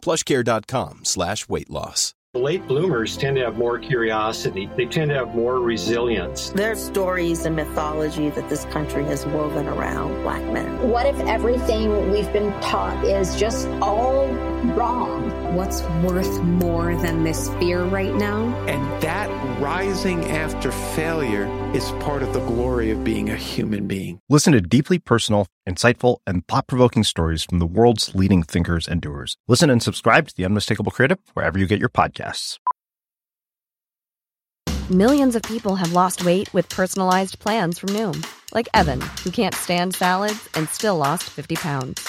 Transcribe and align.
plushcare.com 0.00 1.04
slash 1.04 1.48
weight 1.48 1.70
loss. 1.70 2.14
Late 2.34 2.64
bloomers 2.68 3.16
tend 3.16 3.34
to 3.38 3.42
have 3.44 3.56
more 3.56 3.76
curiosity. 3.76 4.70
They 4.76 4.86
tend 4.86 5.08
to 5.10 5.16
have 5.16 5.34
more 5.34 5.58
resilience. 5.58 6.50
There's 6.50 6.80
stories 6.80 7.44
and 7.44 7.56
mythology 7.56 8.30
that 8.30 8.48
this 8.48 8.66
country 8.66 9.02
has 9.06 9.26
woven 9.26 9.66
around 9.66 10.22
black 10.22 10.42
men. 10.52 10.88
What 10.90 11.06
if 11.06 11.18
everything 11.22 12.12
we've 12.12 12.32
been 12.32 12.52
taught 12.60 13.04
is 13.04 13.34
just 13.34 13.66
all 13.82 14.28
wrong? 14.76 15.39
What's 15.50 15.82
worth 16.04 16.40
more 16.44 16.94
than 16.94 17.24
this 17.24 17.48
fear 17.54 17.82
right 17.82 18.14
now? 18.14 18.56
And 18.68 19.02
that 19.02 19.28
rising 19.60 20.24
after 20.26 20.70
failure 20.70 21.46
is 21.74 21.90
part 21.98 22.22
of 22.22 22.32
the 22.32 22.38
glory 22.38 22.92
of 22.92 23.02
being 23.02 23.28
a 23.28 23.34
human 23.34 23.88
being. 23.88 24.20
Listen 24.28 24.52
to 24.52 24.60
deeply 24.60 25.00
personal, 25.00 25.48
insightful, 25.68 26.18
and 26.24 26.46
thought 26.46 26.68
provoking 26.68 27.02
stories 27.02 27.42
from 27.42 27.58
the 27.58 27.66
world's 27.66 28.14
leading 28.14 28.44
thinkers 28.44 28.86
and 28.86 29.00
doers. 29.00 29.36
Listen 29.48 29.70
and 29.70 29.82
subscribe 29.82 30.28
to 30.28 30.36
The 30.36 30.44
Unmistakable 30.44 30.92
Creative 30.92 31.18
wherever 31.34 31.58
you 31.58 31.66
get 31.66 31.80
your 31.80 31.88
podcasts. 31.88 32.58
Millions 34.88 35.34
of 35.34 35.42
people 35.42 35.74
have 35.74 35.92
lost 35.92 36.24
weight 36.24 36.54
with 36.54 36.68
personalized 36.68 37.40
plans 37.40 37.80
from 37.80 37.88
Noom, 37.88 38.24
like 38.54 38.68
Evan, 38.72 39.00
who 39.24 39.32
can't 39.32 39.56
stand 39.56 39.96
salads 39.96 40.48
and 40.54 40.68
still 40.68 40.96
lost 40.96 41.24
50 41.24 41.56
pounds. 41.56 42.08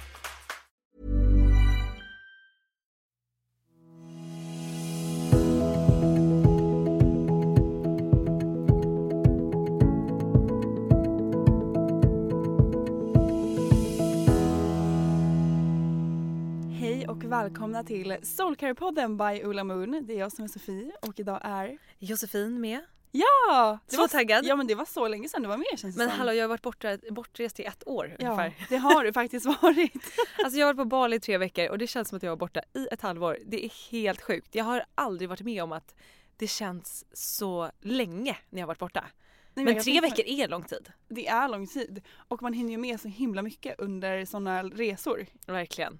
Välkomna 17.31 17.83
till 17.83 18.11
Soulcare-podden 18.11 19.17
by 19.35 19.43
Ulla 19.43 19.63
Moon. 19.63 20.03
Det 20.07 20.13
är 20.13 20.19
jag 20.19 20.31
som 20.31 20.43
är 20.43 20.47
Sofie 20.47 20.91
och 21.01 21.19
idag 21.19 21.39
är 21.43 21.77
Josefin 21.99 22.61
med. 22.61 22.79
Ja! 23.11 23.79
det 23.89 23.95
Så 23.95 24.01
var, 24.01 24.07
taggad. 24.07 24.45
Ja 24.45 24.55
men 24.55 24.67
det 24.67 24.75
var 24.75 24.85
så 24.85 25.07
länge 25.07 25.29
sedan 25.29 25.41
du 25.41 25.47
var 25.49 25.57
med 25.57 25.65
känns 25.79 25.95
det 25.95 25.97
Men 25.97 26.09
som. 26.09 26.19
hallå 26.19 26.33
jag 26.33 26.43
har 26.43 26.47
varit 26.49 26.61
borta, 26.61 26.97
bortrest 27.11 27.59
i 27.59 27.63
ett 27.63 27.87
år 27.87 28.15
Ja, 28.19 28.25
ungefär. 28.25 28.53
det 28.69 28.77
har 28.77 29.03
du 29.03 29.13
faktiskt 29.13 29.45
varit. 29.45 29.93
Alltså 30.43 30.59
jag 30.59 30.67
har 30.67 30.73
varit 30.73 30.83
på 30.83 30.85
Bali 30.89 31.15
i 31.15 31.19
tre 31.19 31.37
veckor 31.37 31.69
och 31.69 31.77
det 31.77 31.87
känns 31.87 32.09
som 32.09 32.15
att 32.17 32.23
jag 32.23 32.29
var 32.31 32.37
borta 32.37 32.61
i 32.73 32.87
ett 32.91 33.01
halvår. 33.01 33.37
Det 33.45 33.65
är 33.65 33.91
helt 33.91 34.21
sjukt. 34.21 34.55
Jag 34.55 34.63
har 34.65 34.83
aldrig 34.95 35.29
varit 35.29 35.41
med 35.41 35.63
om 35.63 35.71
att 35.71 35.95
det 36.37 36.47
känns 36.47 37.05
så 37.13 37.71
länge 37.81 38.37
när 38.49 38.59
jag 38.59 38.63
har 38.63 38.67
varit 38.67 38.79
borta. 38.79 39.05
Nej, 39.53 39.65
Men 39.65 39.83
tre 39.83 40.01
veckor 40.01 40.25
är 40.25 40.47
lång 40.47 40.63
tid. 40.63 40.91
Det 41.07 41.27
är 41.27 41.49
lång 41.49 41.67
tid 41.67 42.01
och 42.27 42.41
man 42.41 42.53
hinner 42.53 42.71
ju 42.71 42.77
med 42.77 43.01
så 43.01 43.07
himla 43.07 43.41
mycket 43.41 43.79
under 43.79 44.25
sådana 44.25 44.63
resor. 44.63 45.25
Verkligen. 45.47 45.99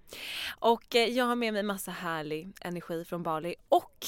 Och 0.60 0.96
eh, 0.96 1.10
jag 1.10 1.26
har 1.26 1.36
med 1.36 1.54
mig 1.54 1.64
massa 1.64 1.92
härlig 1.92 2.52
energi 2.62 3.06
från 3.06 3.24
Bali 3.24 3.56
och 3.70 4.06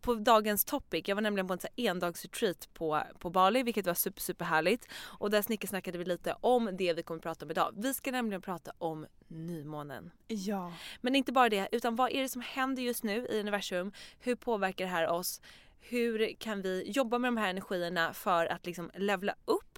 på 0.00 0.14
dagens 0.14 0.64
topic, 0.64 1.08
jag 1.08 1.14
var 1.14 1.22
nämligen 1.22 1.48
på 1.48 1.52
en 1.52 1.60
endagsretreat 1.76 2.68
på, 2.74 3.02
på 3.18 3.30
Bali 3.30 3.62
vilket 3.62 3.86
var 3.86 3.94
super 3.94 4.20
super 4.20 4.44
härligt 4.44 4.88
och 4.92 5.30
där 5.30 5.42
snickesnackade 5.42 5.98
vi 5.98 6.04
lite 6.04 6.36
om 6.40 6.70
det 6.78 6.92
vi 6.92 7.02
kommer 7.02 7.18
att 7.18 7.22
prata 7.22 7.44
om 7.44 7.50
idag. 7.50 7.74
Vi 7.76 7.94
ska 7.94 8.10
nämligen 8.10 8.42
prata 8.42 8.72
om 8.78 9.06
nymånen. 9.28 10.10
Ja. 10.26 10.72
Men 11.00 11.14
inte 11.14 11.32
bara 11.32 11.48
det, 11.48 11.68
utan 11.72 11.96
vad 11.96 12.12
är 12.12 12.22
det 12.22 12.28
som 12.28 12.42
händer 12.42 12.82
just 12.82 13.04
nu 13.04 13.26
i 13.26 13.40
universum? 13.40 13.92
Hur 14.20 14.34
påverkar 14.34 14.84
det 14.84 14.90
här 14.90 15.08
oss? 15.08 15.40
Hur 15.80 16.34
kan 16.38 16.62
vi 16.62 16.90
jobba 16.90 17.18
med 17.18 17.28
de 17.28 17.36
här 17.36 17.50
energierna 17.50 18.12
för 18.12 18.46
att 18.46 18.66
liksom 18.66 18.90
levla 18.94 19.34
upp? 19.44 19.69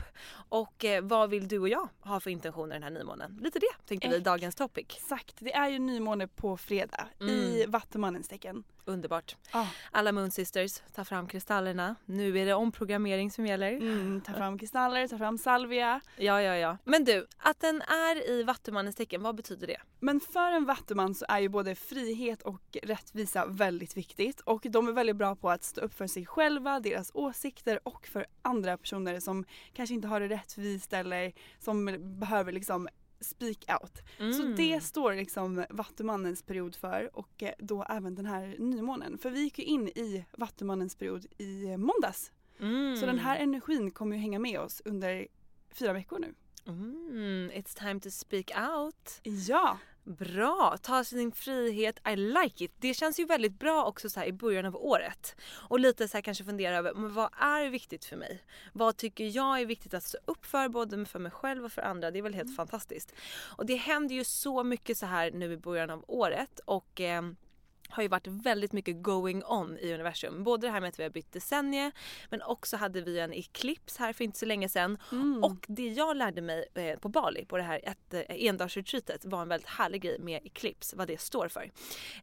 Och 0.48 0.84
eh, 0.84 1.02
vad 1.04 1.30
vill 1.30 1.48
du 1.48 1.58
och 1.58 1.68
jag 1.68 1.88
ha 2.00 2.20
för 2.20 2.30
intentioner 2.30 2.72
den 2.74 2.82
här 2.82 2.90
nymånen? 2.90 3.38
Lite 3.42 3.58
det 3.58 3.86
tänkte 3.88 4.08
vi 4.08 4.14
Ex- 4.16 4.24
dagens 4.24 4.54
topic. 4.54 4.86
Exakt, 4.88 5.36
det 5.38 5.52
är 5.54 5.68
ju 5.68 5.78
nymåne 5.78 6.26
på 6.28 6.56
fredag 6.56 7.06
Mm. 7.20 7.34
i 7.34 7.66
Vattumannens 7.68 8.28
tecken. 8.28 8.64
Underbart. 8.84 9.36
Ja. 9.52 9.68
Alla 9.90 10.12
Moon 10.12 10.30
Sisters, 10.30 10.82
ta 10.94 11.04
fram 11.04 11.26
kristallerna. 11.26 11.94
Nu 12.04 12.38
är 12.38 12.46
det 12.46 12.54
omprogrammering 12.54 13.30
som 13.30 13.46
gäller. 13.46 13.72
Mm, 13.72 14.20
ta 14.20 14.32
fram 14.32 14.58
kristaller, 14.58 15.08
ta 15.08 15.18
fram 15.18 15.38
salvia. 15.38 16.00
Ja, 16.16 16.42
ja, 16.42 16.56
ja. 16.56 16.76
Men 16.84 17.04
du, 17.04 17.26
att 17.36 17.60
den 17.60 17.82
är 17.82 18.30
i 18.30 18.42
Vattumannens 18.42 18.96
tecken, 18.96 19.22
vad 19.22 19.34
betyder 19.34 19.66
det? 19.66 19.80
Men 20.00 20.20
för 20.20 20.52
en 20.52 20.64
vattuman 20.64 21.14
så 21.14 21.24
är 21.28 21.38
ju 21.40 21.48
både 21.48 21.74
frihet 21.74 22.42
och 22.42 22.76
rättvisa 22.82 23.46
väldigt 23.46 23.96
viktigt 23.96 24.40
och 24.40 24.66
de 24.70 24.88
är 24.88 24.92
väldigt 24.92 25.16
bra 25.16 25.36
på 25.36 25.50
att 25.50 25.64
stå 25.64 25.80
upp 25.80 25.94
för 25.94 26.06
sig 26.06 26.26
själva, 26.26 26.80
deras 26.80 27.10
åsikter 27.14 27.80
och 27.82 28.06
för 28.06 28.26
andra 28.42 28.76
personer 28.78 29.20
som 29.20 29.44
kanske 29.82 29.94
inte 29.94 30.08
har 30.08 30.20
det 30.20 30.28
rättvist 30.28 30.92
eller 30.92 31.32
som 31.58 31.98
behöver 32.20 32.52
liksom 32.52 32.88
speak 33.20 33.56
out. 33.82 34.02
Så 34.34 34.42
Mm. 34.42 34.56
det 34.56 34.80
står 34.80 35.14
liksom 35.14 35.64
Vattumannens 35.70 36.42
period 36.42 36.74
för 36.76 37.16
och 37.16 37.42
eh, 37.42 37.52
då 37.58 37.84
även 37.88 38.14
den 38.14 38.26
här 38.26 38.56
nymånen. 38.58 39.18
För 39.18 39.30
vi 39.30 39.40
gick 39.40 39.58
ju 39.58 39.64
in 39.64 39.88
i 39.88 40.24
Vattumannens 40.32 40.96
period 40.96 41.26
i 41.38 41.76
måndags. 41.76 42.32
Mm. 42.60 42.96
Så 42.96 43.06
den 43.06 43.18
här 43.18 43.36
energin 43.38 43.90
kommer 43.90 44.16
ju 44.16 44.22
hänga 44.22 44.38
med 44.38 44.60
oss 44.60 44.82
under 44.84 45.26
fyra 45.70 45.92
veckor 45.92 46.18
nu. 46.18 46.34
Mm, 46.66 47.50
it's 47.54 47.78
time 47.78 48.00
to 48.00 48.10
speak 48.10 48.50
out. 48.70 49.20
Ja! 49.22 49.78
Bra! 50.04 50.76
Ta 50.82 51.04
sin 51.04 51.32
frihet, 51.32 52.00
I 52.08 52.16
like 52.16 52.64
it. 52.64 52.72
Det 52.78 52.94
känns 52.94 53.20
ju 53.20 53.24
väldigt 53.24 53.58
bra 53.58 53.84
också 53.84 54.10
så 54.10 54.24
i 54.24 54.32
början 54.32 54.66
av 54.66 54.76
året. 54.76 55.36
Och 55.68 55.80
lite 55.80 56.08
så 56.08 56.16
här 56.16 56.22
kanske 56.22 56.44
fundera 56.44 56.76
över, 56.76 56.94
men 56.94 57.14
vad 57.14 57.28
är 57.38 57.70
viktigt 57.70 58.04
för 58.04 58.16
mig? 58.16 58.42
Vad 58.72 58.96
tycker 58.96 59.36
jag 59.36 59.60
är 59.60 59.66
viktigt 59.66 59.94
att 59.94 60.02
stå 60.02 60.18
upp 60.24 60.46
för, 60.46 60.68
både 60.68 61.04
för 61.04 61.18
mig 61.18 61.32
själv 61.32 61.64
och 61.64 61.72
för 61.72 61.82
andra? 61.82 62.10
Det 62.10 62.18
är 62.18 62.22
väl 62.22 62.34
helt 62.34 62.56
fantastiskt. 62.56 63.14
Och 63.56 63.66
det 63.66 63.76
händer 63.76 64.14
ju 64.14 64.24
så 64.24 64.64
mycket 64.64 64.98
så 64.98 65.06
här 65.06 65.30
nu 65.30 65.52
i 65.52 65.56
början 65.56 65.90
av 65.90 66.04
året 66.08 66.60
och 66.64 67.00
ehm, 67.00 67.36
har 67.92 68.02
ju 68.02 68.08
varit 68.08 68.26
väldigt 68.26 68.72
mycket 68.72 69.02
going 69.02 69.44
on 69.44 69.78
i 69.78 69.94
universum. 69.94 70.44
Både 70.44 70.66
det 70.66 70.70
här 70.70 70.80
med 70.80 70.88
att 70.88 70.98
vi 70.98 71.02
har 71.02 71.10
bytt 71.10 71.32
decennie 71.32 71.92
men 72.30 72.42
också 72.42 72.76
hade 72.76 73.00
vi 73.00 73.18
en 73.18 73.32
eklips 73.32 73.96
här 73.96 74.12
för 74.12 74.24
inte 74.24 74.38
så 74.38 74.46
länge 74.46 74.68
sedan. 74.68 74.98
Mm. 75.12 75.44
Och 75.44 75.64
det 75.68 75.88
jag 75.88 76.16
lärde 76.16 76.40
mig 76.40 76.66
eh, 76.74 76.98
på 76.98 77.08
Bali 77.08 77.44
på 77.44 77.56
det 77.56 77.62
här 77.62 77.80
ett, 77.82 78.14
eh, 78.14 78.22
endagsretreatet 78.28 79.24
var 79.24 79.42
en 79.42 79.48
väldigt 79.48 79.68
härlig 79.68 80.02
grej 80.02 80.18
med 80.18 80.46
eklips, 80.46 80.94
vad 80.94 81.08
det 81.08 81.20
står 81.20 81.48
för. 81.48 81.70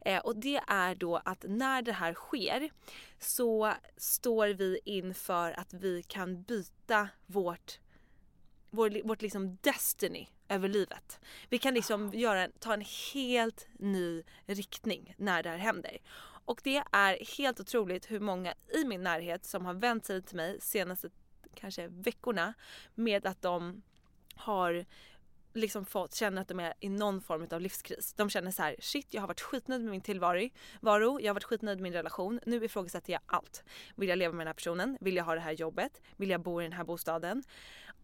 Eh, 0.00 0.18
och 0.18 0.36
det 0.36 0.60
är 0.66 0.94
då 0.94 1.20
att 1.24 1.44
när 1.48 1.82
det 1.82 1.92
här 1.92 2.14
sker 2.14 2.70
så 3.18 3.72
står 3.96 4.48
vi 4.48 4.80
inför 4.84 5.52
att 5.52 5.74
vi 5.74 6.02
kan 6.02 6.42
byta 6.42 7.08
vårt 7.26 7.80
vår, 8.70 9.06
vårt 9.08 9.22
liksom 9.22 9.58
destiny 9.60 10.28
över 10.50 10.68
livet. 10.68 11.20
Vi 11.48 11.58
kan 11.58 11.74
liksom 11.74 12.10
göra 12.14 12.48
ta 12.58 12.74
en 12.74 12.84
helt 13.14 13.68
ny 13.72 14.22
riktning 14.46 15.14
när 15.18 15.42
det 15.42 15.48
här 15.48 15.58
händer. 15.58 15.98
Och 16.44 16.60
det 16.64 16.82
är 16.92 17.36
helt 17.36 17.60
otroligt 17.60 18.10
hur 18.10 18.20
många 18.20 18.54
i 18.74 18.84
min 18.84 19.02
närhet 19.02 19.44
som 19.44 19.66
har 19.66 19.74
vänt 19.74 20.06
sig 20.06 20.22
till 20.22 20.36
mig 20.36 20.60
senaste 20.60 21.10
kanske 21.54 21.88
veckorna 21.88 22.54
med 22.94 23.26
att 23.26 23.42
de 23.42 23.82
har 24.34 24.86
liksom 25.54 25.84
fått 25.86 26.14
känna 26.14 26.40
att 26.40 26.48
de 26.48 26.60
är 26.60 26.74
i 26.80 26.88
någon 26.88 27.20
form 27.20 27.46
av 27.50 27.60
livskris. 27.60 28.14
De 28.16 28.30
känner 28.30 28.50
så 28.50 28.62
här: 28.62 28.76
shit 28.78 29.06
jag 29.10 29.22
har 29.22 29.28
varit 29.28 29.40
skitnöjd 29.40 29.82
med 29.82 29.90
min 29.90 30.00
tillvaro, 30.00 30.50
varo, 30.80 31.20
jag 31.20 31.28
har 31.28 31.34
varit 31.34 31.44
skitnöjd 31.44 31.78
med 31.78 31.82
min 31.82 31.92
relation, 31.92 32.40
nu 32.46 32.64
ifrågasätter 32.64 33.12
jag 33.12 33.22
allt. 33.26 33.64
Vill 33.96 34.08
jag 34.08 34.18
leva 34.18 34.32
med 34.32 34.40
den 34.40 34.48
här 34.48 34.54
personen? 34.54 34.98
Vill 35.00 35.16
jag 35.16 35.24
ha 35.24 35.34
det 35.34 35.40
här 35.40 35.52
jobbet? 35.52 36.02
Vill 36.16 36.30
jag 36.30 36.40
bo 36.40 36.60
i 36.60 36.64
den 36.64 36.72
här 36.72 36.84
bostaden? 36.84 37.42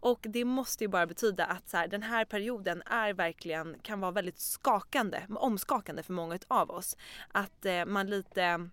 Och 0.06 0.20
det 0.22 0.44
måste 0.44 0.84
ju 0.84 0.88
bara 0.88 1.06
betyda 1.06 1.44
att 1.44 1.68
så 1.68 1.76
här, 1.76 1.88
den 1.88 2.02
här 2.02 2.24
perioden 2.24 2.82
är 2.86 3.12
verkligen, 3.12 3.76
kan 3.82 4.00
vara 4.00 4.10
väldigt 4.10 4.38
skakande, 4.38 5.22
omskakande 5.36 6.02
för 6.02 6.12
många 6.12 6.38
av 6.48 6.70
oss. 6.70 6.96
Att 7.32 7.66
eh, 7.66 7.84
man 7.84 8.06
lite 8.06 8.68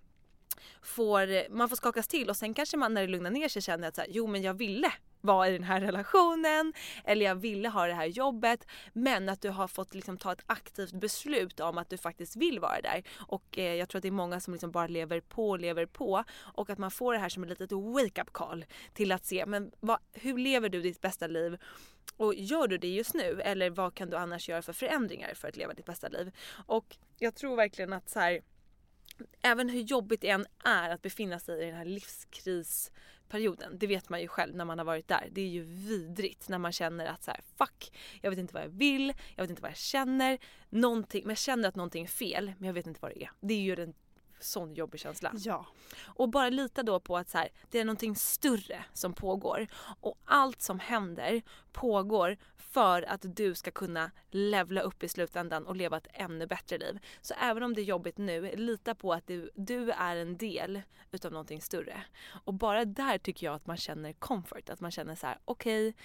får, 0.82 1.50
man 1.50 1.70
får 1.70 1.76
skakas 1.76 2.08
till 2.08 2.30
och 2.30 2.38
sen 2.38 2.54
kanske 2.54 2.78
man 2.78 2.94
när 2.94 3.02
det 3.02 3.08
lugnar 3.08 3.32
ner 3.32 3.48
sig 3.48 3.62
känner 3.62 3.88
att 3.88 3.96
så 3.96 4.02
här, 4.02 4.10
jo 4.12 4.28
men 4.28 4.42
jag 4.42 4.54
ville 4.54 4.92
vara 5.24 5.50
i 5.50 5.52
den 5.52 5.64
här 5.64 5.82
relationen 5.82 6.74
eller 7.06 7.26
jag 7.26 7.36
ville 7.36 7.70
ha 7.70 7.88
det 7.88 7.94
här 7.94 8.06
jobbet 8.06 8.68
men 8.94 9.30
att 9.30 9.42
du 9.42 9.50
har 9.50 9.68
fått 9.68 9.94
liksom 9.94 10.18
ta 10.18 10.32
ett 10.32 10.44
aktivt 10.46 10.94
beslut 10.94 11.60
om 11.60 11.78
att 11.78 11.90
du 11.90 11.98
faktiskt 11.98 12.36
vill 12.36 12.60
vara 12.60 12.82
där. 12.82 13.04
Och 13.28 13.58
eh, 13.58 13.76
jag 13.76 13.90
tror 13.90 14.00
att 14.00 14.02
det 14.02 14.10
är 14.10 14.12
många 14.12 14.40
som 14.40 14.54
liksom 14.54 14.72
bara 14.72 14.88
lever 14.88 15.20
på 15.20 15.50
och 15.50 15.60
lever 15.60 15.86
på 15.86 16.24
och 16.34 16.70
att 16.70 16.78
man 16.78 16.92
får 16.92 17.14
det 17.14 17.20
här 17.20 17.30
som 17.30 17.44
ett 17.44 17.50
litet 17.50 17.72
wake-up 17.72 18.34
call 18.34 18.66
till 18.94 19.12
att 19.12 19.26
se 19.26 19.46
men 19.46 19.72
vad, 19.80 19.98
hur 20.14 20.38
lever 20.38 20.70
du 20.70 20.82
ditt 20.82 21.02
bästa 21.02 21.28
liv 21.28 21.58
och 22.18 22.36
gör 22.36 22.68
du 22.68 22.78
det 22.78 22.88
just 22.88 23.14
nu 23.14 23.42
eller 23.42 23.70
vad 23.70 23.96
kan 23.96 24.10
du 24.10 24.18
annars 24.18 24.50
göra 24.50 24.62
för 24.62 24.74
förändringar 24.74 25.34
för 25.34 25.48
att 25.48 25.58
leva 25.58 25.74
ditt 25.74 25.86
bästa 25.86 26.08
liv? 26.08 26.32
Och 26.66 26.98
jag 27.20 27.36
tror 27.36 27.56
verkligen 27.56 27.94
att 27.94 28.10
så 28.10 28.20
här, 28.20 28.42
även 29.42 29.70
hur 29.70 29.82
jobbigt 29.82 30.22
det 30.22 30.30
än 30.30 30.46
är 30.64 30.90
att 30.90 31.02
befinna 31.02 31.40
sig 31.40 31.62
i 31.62 31.66
den 31.66 31.76
här 31.76 31.86
perioden, 33.30 33.78
Det 33.80 33.88
vet 33.88 34.10
man 34.10 34.22
ju 34.22 34.28
själv 34.28 34.56
när 34.56 34.66
man 34.66 34.78
har 34.78 34.86
varit 34.86 35.08
där. 35.08 35.30
Det 35.32 35.42
är 35.42 35.48
ju 35.48 35.64
vidrigt 35.64 36.50
när 36.50 36.58
man 36.58 36.72
känner 36.72 37.06
att 37.06 37.24
så 37.24 37.32
här, 37.32 37.42
fuck, 37.58 37.98
jag 38.22 38.30
vet 38.30 38.40
inte 38.40 38.54
vad 38.54 38.64
jag 38.64 38.70
vill, 38.70 39.14
jag 39.36 39.44
vet 39.44 39.50
inte 39.50 39.62
vad 39.62 39.72
jag 39.72 39.78
känner. 39.78 40.38
Någonting, 40.70 41.22
men 41.24 41.30
jag 41.30 41.38
känner 41.38 41.70
att 41.70 41.76
någonting 41.76 42.04
är 42.04 42.08
fel 42.08 42.54
men 42.58 42.68
jag 42.68 42.74
vet 42.74 42.88
inte 42.88 43.00
vad 43.02 43.12
det 43.12 43.24
är. 43.24 43.32
Det 43.40 43.54
är 43.54 43.62
ju 43.62 43.76
den 43.76 43.94
sån 44.44 44.74
jobbig 44.74 45.00
känsla. 45.00 45.32
Ja. 45.36 45.66
Och 46.06 46.30
bara 46.30 46.50
lita 46.50 46.84
då 46.84 47.00
på 47.00 47.18
att 47.18 47.30
så 47.30 47.38
här, 47.38 47.50
det 47.70 47.80
är 47.80 47.86
någonting 47.86 48.16
större 48.16 48.86
som 48.94 49.14
pågår. 49.14 49.68
Och 50.00 50.18
allt 50.26 50.62
som 50.62 50.80
händer 50.80 51.42
pågår 51.72 52.38
för 52.56 53.02
att 53.02 53.36
du 53.36 53.56
ska 53.56 53.72
kunna 53.72 54.12
levla 54.32 54.82
upp 54.82 55.04
i 55.04 55.10
slutändan 55.10 55.68
och 55.68 55.76
leva 55.76 55.98
ett 55.98 56.08
ännu 56.14 56.48
bättre 56.48 56.78
liv. 56.78 57.00
Så 57.22 57.34
även 57.42 57.64
om 57.64 57.74
det 57.74 57.82
är 57.82 57.84
jobbigt 57.84 58.18
nu, 58.18 58.56
lita 58.56 58.96
på 58.96 59.14
att 59.14 59.28
du, 59.28 59.50
du 59.56 59.92
är 59.92 60.16
en 60.16 60.38
del 60.38 60.82
utav 61.12 61.32
någonting 61.32 61.62
större. 61.62 62.04
Och 62.46 62.54
bara 62.54 62.86
där 62.86 63.18
tycker 63.18 63.46
jag 63.46 63.56
att 63.56 63.68
man 63.68 63.78
känner 63.78 64.14
comfort. 64.14 64.70
Att 64.70 64.80
man 64.80 64.92
känner 64.92 65.16
så 65.16 65.28
här: 65.28 65.38
okej 65.46 65.90
okay, 65.90 66.02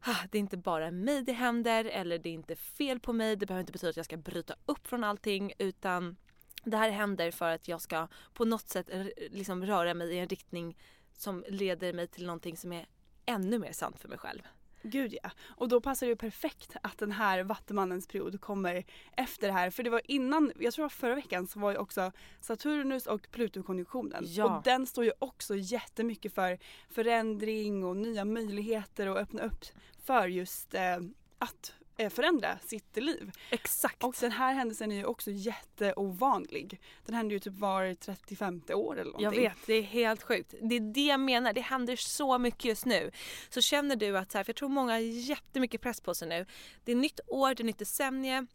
ah, 0.00 0.26
det 0.30 0.38
är 0.38 0.40
inte 0.40 0.56
bara 0.56 0.90
mig 0.90 1.22
det 1.22 1.32
händer 1.32 1.84
eller 1.84 2.18
det 2.18 2.28
är 2.28 2.34
inte 2.34 2.56
fel 2.56 3.00
på 3.00 3.12
mig. 3.12 3.36
Det 3.36 3.46
behöver 3.46 3.60
inte 3.60 3.72
betyda 3.72 3.90
att 3.90 3.96
jag 3.96 4.04
ska 4.04 4.16
bryta 4.16 4.54
upp 4.66 4.86
från 4.86 5.04
allting 5.04 5.52
utan 5.58 6.16
det 6.64 6.76
här 6.76 6.90
händer 6.90 7.30
för 7.30 7.50
att 7.50 7.68
jag 7.68 7.80
ska 7.80 8.08
på 8.34 8.44
något 8.44 8.68
sätt 8.68 8.90
liksom 9.30 9.66
röra 9.66 9.94
mig 9.94 10.14
i 10.14 10.18
en 10.18 10.28
riktning 10.28 10.76
som 11.12 11.44
leder 11.48 11.92
mig 11.92 12.06
till 12.06 12.26
någonting 12.26 12.56
som 12.56 12.72
är 12.72 12.86
ännu 13.26 13.58
mer 13.58 13.72
sant 13.72 13.98
för 13.98 14.08
mig 14.08 14.18
själv. 14.18 14.42
Gud 14.82 15.14
ja. 15.22 15.30
Och 15.42 15.68
då 15.68 15.80
passar 15.80 16.06
det 16.06 16.10
ju 16.10 16.16
perfekt 16.16 16.76
att 16.82 16.98
den 16.98 17.12
här 17.12 17.42
Vattumannens 17.42 18.06
period 18.06 18.40
kommer 18.40 18.84
efter 19.16 19.46
det 19.46 19.52
här. 19.52 19.70
För 19.70 19.82
det 19.82 19.90
var 19.90 20.00
innan, 20.04 20.52
jag 20.58 20.74
tror 20.74 20.88
förra 20.88 21.14
veckan 21.14 21.46
så 21.46 21.60
var 21.60 21.70
ju 21.70 21.76
också 21.76 22.12
Saturnus 22.40 23.06
och 23.06 23.28
Pluto-konjunktionen. 23.30 24.24
Ja. 24.26 24.44
Och 24.44 24.62
den 24.62 24.86
står 24.86 25.04
ju 25.04 25.12
också 25.18 25.56
jättemycket 25.56 26.34
för 26.34 26.58
förändring 26.90 27.84
och 27.84 27.96
nya 27.96 28.24
möjligheter 28.24 29.08
och 29.08 29.16
öppna 29.16 29.42
upp 29.42 29.64
för 30.04 30.28
just 30.28 30.74
eh, 30.74 30.98
att 31.38 31.74
förändra 32.10 32.58
sitt 32.58 32.96
liv. 32.96 33.30
Exakt. 33.50 34.04
Och 34.04 34.14
den 34.20 34.32
här 34.32 34.54
händelsen 34.54 34.92
är 34.92 34.96
ju 34.96 35.04
också 35.04 35.30
jätteovanlig. 35.30 36.80
Den 37.06 37.14
händer 37.14 37.32
ju 37.32 37.38
typ 37.38 37.54
var 37.54 37.94
35 37.94 38.62
år 38.68 38.98
eller 38.98 39.12
någonting. 39.12 39.42
Jag 39.42 39.50
vet, 39.50 39.58
det 39.66 39.74
är 39.74 39.82
helt 39.82 40.22
sjukt. 40.22 40.54
Det 40.60 40.76
är 40.76 40.80
det 40.80 41.06
jag 41.06 41.20
menar, 41.20 41.52
det 41.52 41.60
händer 41.60 41.96
så 41.96 42.38
mycket 42.38 42.64
just 42.64 42.86
nu. 42.86 43.10
Så 43.48 43.60
känner 43.60 43.96
du 43.96 44.18
att, 44.18 44.32
så 44.32 44.38
här, 44.38 44.44
för 44.44 44.50
jag 44.50 44.56
tror 44.56 44.68
många 44.68 44.92
har 44.92 44.98
jättemycket 44.98 45.80
press 45.80 46.00
på 46.00 46.14
sig 46.14 46.28
nu. 46.28 46.46
Det 46.84 46.92
är 46.92 46.96
nytt 46.96 47.20
år, 47.26 47.54
det 47.54 47.62
är 47.62 47.64
nytt 47.64 47.78
decennium 47.78 48.46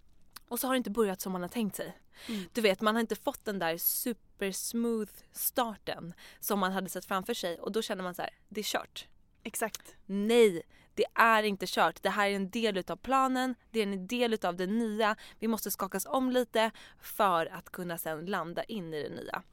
och 0.48 0.60
så 0.60 0.68
har 0.68 0.74
det 0.74 0.78
inte 0.78 0.90
börjat 0.90 1.22
som 1.22 1.32
man 1.32 1.42
har 1.42 1.50
tänkt 1.50 1.76
sig. 1.76 1.98
Mm. 2.28 2.44
Du 2.54 2.62
vet, 2.62 2.82
man 2.82 2.96
har 2.96 3.02
inte 3.02 3.16
fått 3.16 3.46
den 3.46 3.60
där 3.60 3.78
super 3.78 4.52
smooth 4.52 5.12
starten 5.32 6.14
som 6.40 6.60
man 6.60 6.72
hade 6.72 6.90
sett 6.90 7.06
framför 7.06 7.34
sig 7.34 7.60
och 7.60 7.72
då 7.72 7.82
känner 7.82 8.04
man 8.04 8.16
så 8.16 8.22
här, 8.22 8.32
det 8.50 8.60
är 8.60 8.64
kört. 8.64 9.08
Exakt. 9.44 9.96
Nej, 10.06 10.64
det 10.98 11.06
är 11.16 11.44
inte 11.44 11.66
kört. 11.68 12.04
Det 12.04 12.10
här 12.10 12.30
är 12.30 12.36
en 12.36 12.50
del 12.50 12.78
utav 12.78 12.96
planen, 12.96 13.56
det 13.72 13.80
är 13.80 13.84
en 13.84 14.08
del 14.08 14.34
utav 14.34 14.56
det 14.56 14.68
nya. 14.68 15.16
Vi 15.40 15.48
måste 15.48 15.72
skakas 15.72 16.06
om 16.06 16.32
lite 16.32 16.72
för 17.02 17.46
att 17.46 17.72
kunna 17.72 17.98
sen 17.98 18.26
landa 18.26 18.64
in 18.64 18.94
i 18.94 19.04
det 19.04 19.10
nya. 19.10 19.44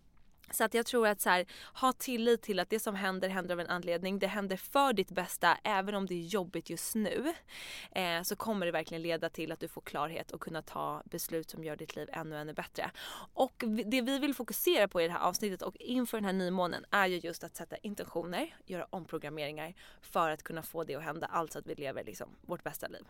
Så 0.50 0.64
att 0.64 0.74
jag 0.74 0.86
tror 0.86 1.08
att 1.08 1.20
så 1.20 1.30
här, 1.30 1.46
ha 1.74 1.92
tillit 1.92 2.42
till 2.42 2.60
att 2.60 2.70
det 2.70 2.80
som 2.80 2.94
händer 2.94 3.28
händer 3.28 3.54
av 3.54 3.60
en 3.60 3.66
anledning. 3.66 4.18
Det 4.18 4.26
händer 4.26 4.56
för 4.56 4.92
ditt 4.92 5.10
bästa 5.10 5.58
även 5.64 5.94
om 5.94 6.06
det 6.06 6.14
är 6.14 6.26
jobbigt 6.26 6.70
just 6.70 6.94
nu. 6.94 7.32
Eh, 7.92 8.22
så 8.22 8.36
kommer 8.36 8.66
det 8.66 8.72
verkligen 8.72 9.02
leda 9.02 9.30
till 9.30 9.52
att 9.52 9.60
du 9.60 9.68
får 9.68 9.80
klarhet 9.80 10.30
och 10.30 10.40
kunna 10.40 10.62
ta 10.62 11.02
beslut 11.04 11.50
som 11.50 11.64
gör 11.64 11.76
ditt 11.76 11.96
liv 11.96 12.08
ännu, 12.12 12.36
ännu 12.36 12.52
bättre. 12.52 12.90
Och 13.34 13.64
det 13.84 14.00
vi 14.00 14.18
vill 14.18 14.34
fokusera 14.34 14.88
på 14.88 15.00
i 15.00 15.06
det 15.06 15.12
här 15.12 15.20
avsnittet 15.20 15.62
och 15.62 15.76
inför 15.76 16.16
den 16.16 16.24
här 16.24 16.32
nymånen 16.32 16.84
är 16.90 17.06
ju 17.06 17.18
just 17.18 17.44
att 17.44 17.56
sätta 17.56 17.76
intentioner, 17.76 18.56
göra 18.66 18.86
omprogrammeringar 18.90 19.74
för 20.00 20.30
att 20.30 20.42
kunna 20.42 20.62
få 20.62 20.84
det 20.84 20.94
att 20.94 21.02
hända. 21.02 21.26
Alltså 21.26 21.58
att 21.58 21.66
vi 21.66 21.74
lever 21.74 22.04
liksom 22.04 22.28
vårt 22.42 22.62
bästa 22.62 22.88
liv. 22.88 23.04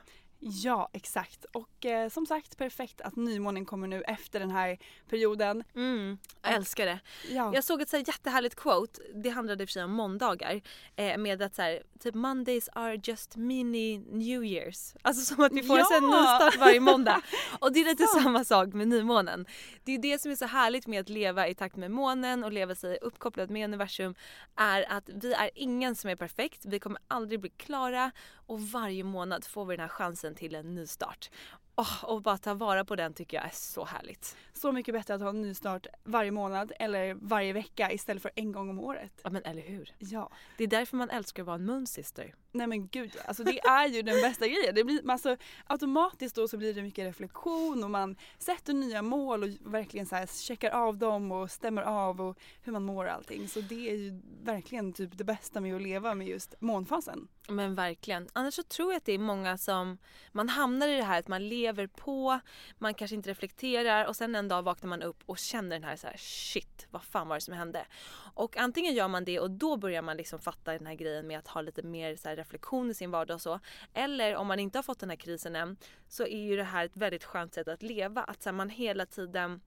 Ja 0.46 0.88
exakt 0.92 1.44
och 1.44 1.86
eh, 1.86 2.08
som 2.08 2.26
sagt 2.26 2.58
perfekt 2.58 3.00
att 3.00 3.16
nymånen 3.16 3.64
kommer 3.64 3.86
nu 3.86 4.02
efter 4.02 4.40
den 4.40 4.50
här 4.50 4.78
perioden. 5.08 5.64
Mm, 5.74 6.18
jag 6.42 6.52
älskar 6.54 6.86
det. 6.86 7.00
Ja. 7.30 7.54
Jag 7.54 7.64
såg 7.64 7.82
ett 7.82 7.88
så 7.88 7.96
här 7.96 8.04
jättehärligt 8.06 8.54
quote, 8.54 9.00
det 9.14 9.30
handlade 9.30 9.62
i 9.62 9.66
och 9.66 9.68
för 9.68 9.72
sig 9.72 9.84
om 9.84 9.92
måndagar, 9.92 10.60
eh, 10.96 11.18
med 11.18 11.42
att 11.42 11.54
så 11.54 11.62
här, 11.62 11.82
typ 12.00 12.14
Mondays 12.14 12.68
are 12.72 13.00
just 13.04 13.36
mini 13.36 13.98
New 13.98 14.44
Years. 14.44 14.94
Alltså 15.02 15.34
som 15.34 15.44
att 15.44 15.52
vi 15.52 15.62
får 15.62 15.78
ja. 15.78 15.96
en 15.96 16.02
nystart 16.02 16.58
varje 16.58 16.80
måndag. 16.80 17.20
Och 17.58 17.72
det 17.72 17.80
är 17.80 17.84
lite 17.84 18.06
samma 18.22 18.44
sak 18.44 18.72
med 18.72 18.88
nymånen. 18.88 19.46
Det 19.84 19.94
är 19.94 19.98
det 19.98 20.20
som 20.20 20.30
är 20.30 20.36
så 20.36 20.46
härligt 20.46 20.86
med 20.86 21.00
att 21.00 21.08
leva 21.08 21.48
i 21.48 21.54
takt 21.54 21.76
med 21.76 21.90
månen 21.90 22.44
och 22.44 22.52
leva 22.52 22.74
sig 22.74 22.98
uppkopplad 23.02 23.50
med 23.50 23.64
universum 23.64 24.14
är 24.56 24.92
att 24.92 25.08
vi 25.14 25.32
är 25.32 25.50
ingen 25.54 25.94
som 25.94 26.10
är 26.10 26.16
perfekt, 26.16 26.64
vi 26.66 26.78
kommer 26.78 27.00
aldrig 27.08 27.40
bli 27.40 27.50
klara 27.50 28.10
och 28.46 28.60
varje 28.60 29.04
månad 29.04 29.44
får 29.44 29.64
vi 29.64 29.76
den 29.76 29.80
här 29.80 29.88
chansen 29.88 30.34
till 30.34 30.54
en 30.54 30.74
ny 30.74 30.86
start. 30.86 31.30
Oh, 31.76 32.04
och 32.04 32.22
bara 32.22 32.38
ta 32.38 32.54
vara 32.54 32.84
på 32.84 32.96
den 32.96 33.14
tycker 33.14 33.36
jag 33.36 33.46
är 33.46 33.50
så 33.52 33.84
härligt. 33.84 34.36
Så 34.52 34.72
mycket 34.72 34.94
bättre 34.94 35.14
att 35.14 35.20
ha 35.20 35.28
en 35.28 35.42
ny 35.42 35.54
start 35.54 35.86
varje 36.04 36.30
månad 36.30 36.72
eller 36.78 37.14
varje 37.14 37.52
vecka 37.52 37.92
istället 37.92 38.22
för 38.22 38.30
en 38.34 38.52
gång 38.52 38.70
om 38.70 38.80
året. 38.80 39.20
Ja 39.22 39.30
men 39.30 39.44
eller 39.44 39.62
hur. 39.62 39.94
Ja. 39.98 40.30
Det 40.58 40.64
är 40.64 40.68
därför 40.68 40.96
man 40.96 41.10
älskar 41.10 41.42
att 41.42 41.46
vara 41.46 41.56
en 41.56 41.66
moonsister. 41.66 42.34
Nej 42.52 42.66
men 42.66 42.88
gud, 42.88 43.12
alltså 43.26 43.44
det 43.44 43.58
är 43.58 43.88
ju 43.88 44.02
den 44.02 44.20
bästa 44.20 44.46
grejen. 44.48 44.74
Det 44.74 44.84
blir, 44.84 45.10
alltså, 45.10 45.36
automatiskt 45.66 46.36
då 46.36 46.48
så 46.48 46.56
blir 46.56 46.74
det 46.74 46.82
mycket 46.82 47.04
reflektion 47.04 47.84
och 47.84 47.90
man 47.90 48.16
sätter 48.38 48.72
nya 48.72 49.02
mål 49.02 49.42
och 49.42 49.48
verkligen 49.72 50.06
så 50.06 50.16
här 50.16 50.26
checkar 50.26 50.70
av 50.70 50.98
dem 50.98 51.32
och 51.32 51.50
stämmer 51.50 51.82
av 51.82 52.20
och 52.20 52.38
hur 52.62 52.72
man 52.72 52.84
mår 52.84 53.04
och 53.04 53.12
allting. 53.12 53.48
Så 53.48 53.60
det 53.60 53.90
är 53.90 53.96
ju 53.96 54.20
verkligen 54.42 54.92
typ 54.92 55.18
det 55.18 55.24
bästa 55.24 55.60
med 55.60 55.76
att 55.76 55.82
leva 55.82 56.14
med 56.14 56.28
just 56.28 56.54
månfasen. 56.60 57.28
Men 57.48 57.74
verkligen. 57.74 58.28
Annars 58.32 58.54
så 58.54 58.62
tror 58.62 58.92
jag 58.92 58.96
att 58.96 59.04
det 59.04 59.12
är 59.12 59.18
många 59.18 59.58
som, 59.58 59.98
man 60.32 60.48
hamnar 60.48 60.88
i 60.88 60.96
det 60.96 61.02
här 61.02 61.18
att 61.18 61.28
man 61.28 61.48
lever 61.48 61.86
på, 61.86 62.40
man 62.78 62.94
kanske 62.94 63.14
inte 63.14 63.30
reflekterar 63.30 64.04
och 64.04 64.16
sen 64.16 64.34
en 64.34 64.48
dag 64.48 64.62
vaknar 64.62 64.88
man 64.88 65.02
upp 65.02 65.22
och 65.26 65.38
känner 65.38 65.70
den 65.70 65.84
här 65.84 65.96
så 65.96 66.06
här 66.06 66.16
shit, 66.16 66.86
vad 66.90 67.02
fan 67.02 67.28
var 67.28 67.36
det 67.36 67.40
som 67.40 67.54
hände? 67.54 67.86
Och 68.34 68.56
antingen 68.56 68.94
gör 68.94 69.08
man 69.08 69.24
det 69.24 69.40
och 69.40 69.50
då 69.50 69.76
börjar 69.76 70.02
man 70.02 70.16
liksom 70.16 70.38
fatta 70.38 70.72
den 70.72 70.86
här 70.86 70.94
grejen 70.94 71.26
med 71.26 71.38
att 71.38 71.48
ha 71.48 71.60
lite 71.60 71.82
mer 71.82 72.16
så 72.16 72.28
reflektion 72.28 72.90
i 72.90 72.94
sin 72.94 73.10
vardag 73.10 73.34
och 73.34 73.42
så. 73.42 73.60
Eller 73.94 74.36
om 74.36 74.46
man 74.46 74.58
inte 74.58 74.78
har 74.78 74.82
fått 74.82 75.00
den 75.00 75.10
här 75.10 75.16
krisen 75.16 75.56
än 75.56 75.76
så 76.08 76.22
är 76.26 76.42
ju 76.42 76.56
det 76.56 76.64
här 76.64 76.84
ett 76.84 76.96
väldigt 76.96 77.24
skönt 77.24 77.54
sätt 77.54 77.68
att 77.68 77.82
leva. 77.82 78.22
Att 78.22 78.42
så 78.42 78.48
här, 78.48 78.54
man 78.54 78.70
hela 78.70 79.06
tiden 79.06 79.60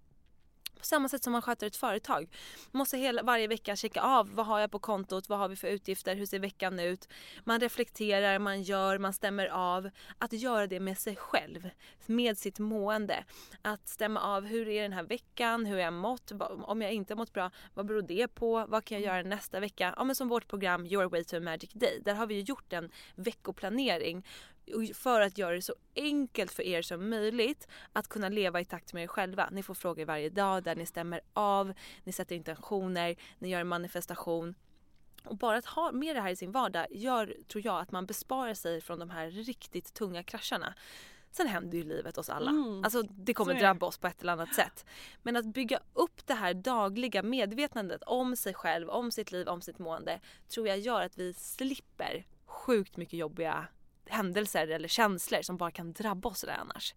på 0.77 0.85
samma 0.85 1.09
sätt 1.09 1.23
som 1.23 1.33
man 1.33 1.41
sköter 1.41 1.67
ett 1.67 1.75
företag. 1.75 2.29
Man 2.71 2.77
måste 2.77 2.97
hela, 2.97 3.23
varje 3.23 3.47
vecka 3.47 3.75
checka 3.75 4.01
av 4.01 4.35
vad 4.35 4.45
har 4.45 4.59
jag 4.59 4.71
på 4.71 4.79
kontot, 4.79 5.29
vad 5.29 5.39
har 5.39 5.47
vi 5.47 5.55
för 5.55 5.67
utgifter, 5.67 6.15
hur 6.15 6.25
ser 6.25 6.39
veckan 6.39 6.79
ut. 6.79 7.07
Man 7.43 7.59
reflekterar, 7.59 8.39
man 8.39 8.63
gör, 8.63 8.97
man 8.97 9.13
stämmer 9.13 9.47
av. 9.47 9.89
Att 10.17 10.33
göra 10.33 10.67
det 10.67 10.79
med 10.79 10.97
sig 10.97 11.15
själv, 11.15 11.69
med 12.05 12.37
sitt 12.37 12.59
mående. 12.59 13.23
Att 13.61 13.87
stämma 13.87 14.21
av 14.21 14.45
hur 14.45 14.67
är 14.67 14.81
den 14.81 14.93
här 14.93 15.03
veckan, 15.03 15.65
hur 15.65 15.75
har 15.75 15.81
jag 15.81 15.93
mått, 15.93 16.31
om 16.61 16.81
jag 16.81 16.93
inte 16.93 17.13
har 17.13 17.17
mått 17.17 17.33
bra, 17.33 17.51
vad 17.73 17.85
beror 17.85 18.01
det 18.01 18.27
på, 18.27 18.65
vad 18.67 18.85
kan 18.85 19.01
jag 19.01 19.13
göra 19.13 19.23
nästa 19.23 19.59
vecka? 19.59 19.93
Ja 19.97 20.03
men 20.03 20.15
som 20.15 20.27
vårt 20.27 20.47
program 20.47 20.85
Your 20.85 21.09
Way 21.09 21.23
to 21.23 21.37
a 21.37 21.39
Magic 21.39 21.69
Day, 21.73 22.01
där 22.05 22.13
har 22.13 22.27
vi 22.27 22.35
ju 22.35 22.41
gjort 22.41 22.73
en 22.73 22.91
veckoplanering 23.15 24.23
för 24.93 25.21
att 25.21 25.37
göra 25.37 25.55
det 25.55 25.61
så 25.61 25.75
enkelt 25.95 26.51
för 26.51 26.63
er 26.63 26.81
som 26.81 27.09
möjligt 27.09 27.67
att 27.93 28.07
kunna 28.07 28.29
leva 28.29 28.61
i 28.61 28.65
takt 28.65 28.93
med 28.93 29.03
er 29.03 29.07
själva. 29.07 29.49
Ni 29.51 29.63
får 29.63 29.73
frågor 29.73 30.05
varje 30.05 30.29
dag 30.29 30.63
där 30.63 30.75
ni 30.75 30.85
stämmer 30.85 31.21
av, 31.33 31.73
ni 32.03 32.11
sätter 32.11 32.35
intentioner, 32.35 33.15
ni 33.39 33.49
gör 33.49 33.59
en 33.59 33.67
manifestation. 33.67 34.55
Och 35.25 35.37
bara 35.37 35.57
att 35.57 35.65
ha 35.65 35.91
med 35.91 36.15
det 36.15 36.21
här 36.21 36.29
i 36.29 36.35
sin 36.35 36.51
vardag 36.51 36.87
gör, 36.91 37.35
tror 37.47 37.65
jag, 37.65 37.79
att 37.79 37.91
man 37.91 38.05
besparar 38.05 38.53
sig 38.53 38.81
från 38.81 38.99
de 38.99 39.09
här 39.09 39.29
riktigt 39.29 39.93
tunga 39.93 40.23
krascharna. 40.23 40.73
Sen 41.31 41.47
händer 41.47 41.77
ju 41.77 41.83
livet 41.83 42.17
oss 42.17 42.29
alla. 42.29 42.49
Mm. 42.49 42.83
Alltså 42.83 43.01
det 43.01 43.33
kommer 43.33 43.53
drabba 43.53 43.85
oss 43.85 43.97
på 43.97 44.07
ett 44.07 44.21
eller 44.21 44.33
annat 44.33 44.55
sätt. 44.55 44.85
Men 45.23 45.35
att 45.35 45.45
bygga 45.45 45.79
upp 45.93 46.27
det 46.27 46.33
här 46.33 46.53
dagliga 46.53 47.23
medvetandet 47.23 48.03
om 48.03 48.35
sig 48.35 48.53
själv, 48.53 48.89
om 48.89 49.11
sitt 49.11 49.31
liv, 49.31 49.47
om 49.47 49.61
sitt 49.61 49.79
mående 49.79 50.19
tror 50.47 50.67
jag 50.67 50.79
gör 50.79 51.01
att 51.01 51.17
vi 51.17 51.33
slipper 51.33 52.25
sjukt 52.45 52.97
mycket 52.97 53.19
jobbiga 53.19 53.67
händelser 54.17 54.67
eller 54.67 54.87
känslor 54.87 55.41
som 55.41 55.57
bara 55.57 55.71
kan 55.71 55.93
drabba 55.93 56.29
oss 56.29 56.41
där 56.41 56.57
annars. 56.59 56.95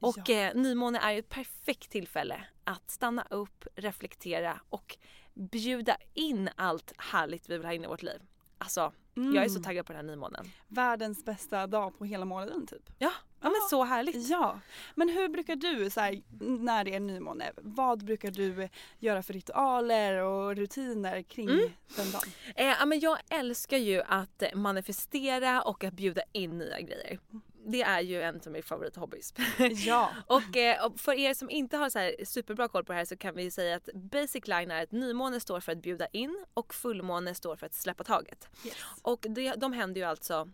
Och 0.00 0.18
ja. 0.26 0.34
eh, 0.34 0.54
nymåne 0.54 0.98
är 0.98 1.12
ju 1.12 1.18
ett 1.18 1.28
perfekt 1.28 1.90
tillfälle 1.90 2.44
att 2.64 2.90
stanna 2.90 3.26
upp, 3.30 3.64
reflektera 3.74 4.60
och 4.68 4.98
bjuda 5.34 5.96
in 6.14 6.50
allt 6.56 6.92
härligt 6.98 7.50
vi 7.50 7.56
vill 7.56 7.66
ha 7.66 7.72
in 7.72 7.84
i 7.84 7.86
vårt 7.86 8.02
liv. 8.02 8.20
Alltså 8.58 8.92
Jag 9.34 9.44
är 9.44 9.48
så 9.48 9.62
taggad 9.62 9.86
på 9.86 9.92
den 9.92 10.04
här 10.06 10.14
nymånen. 10.14 10.50
Världens 10.68 11.24
bästa 11.24 11.66
dag 11.66 11.98
på 11.98 12.04
hela 12.04 12.24
månaden 12.24 12.66
typ. 12.66 12.90
Ja, 12.98 13.12
ja 13.40 13.48
men 13.50 13.60
så 13.70 13.84
härligt. 13.84 14.28
Ja, 14.28 14.60
men 14.94 15.08
hur 15.08 15.28
brukar 15.28 15.56
du 15.56 15.90
så 15.90 16.00
här, 16.00 16.22
när 16.40 16.84
det 16.84 16.94
är 16.94 17.00
nymåne, 17.00 17.52
vad 17.56 18.04
brukar 18.04 18.30
du 18.30 18.68
göra 18.98 19.22
för 19.22 19.32
ritualer 19.34 20.22
och 20.22 20.56
rutiner 20.56 21.22
kring 21.22 21.48
Mm. 21.50 21.70
den 21.96 22.10
dagen? 22.10 22.22
Eh, 22.56 22.66
ja, 22.66 22.86
men 22.86 23.00
jag 23.00 23.18
älskar 23.30 23.76
ju 23.78 24.02
att 24.02 24.42
manifestera 24.54 25.62
och 25.62 25.84
att 25.84 25.94
bjuda 25.94 26.22
in 26.32 26.58
nya 26.58 26.80
grejer. 26.80 27.18
Det 27.66 27.82
är 27.82 28.00
ju 28.00 28.22
en 28.22 28.36
av 28.46 28.52
mina 28.52 28.62
favorithobbys. 28.62 29.34
Ja. 29.86 30.10
och, 30.26 30.56
eh, 30.56 30.86
och 30.86 31.00
för 31.00 31.12
er 31.12 31.34
som 31.34 31.50
inte 31.50 31.76
har 31.76 31.90
så 31.90 31.98
här 31.98 32.14
superbra 32.24 32.68
koll 32.68 32.84
på 32.84 32.92
det 32.92 32.98
här 32.98 33.04
så 33.04 33.16
kan 33.16 33.34
vi 33.34 33.50
säga 33.50 33.76
att 33.76 33.88
basic 33.94 34.46
line 34.48 34.70
är 34.70 34.82
att 34.82 34.92
nymåne 34.92 35.40
står 35.40 35.60
för 35.60 35.72
att 35.72 35.82
bjuda 35.82 36.06
in 36.06 36.44
och 36.54 36.74
fullmåne 36.74 37.34
står 37.34 37.56
för 37.56 37.66
att 37.66 37.74
släppa 37.74 38.04
taget. 38.04 38.48
Yes. 38.66 38.76
Och 39.02 39.26
det, 39.28 39.52
de 39.52 39.72
händer 39.72 40.00
ju 40.00 40.06
alltså 40.06 40.50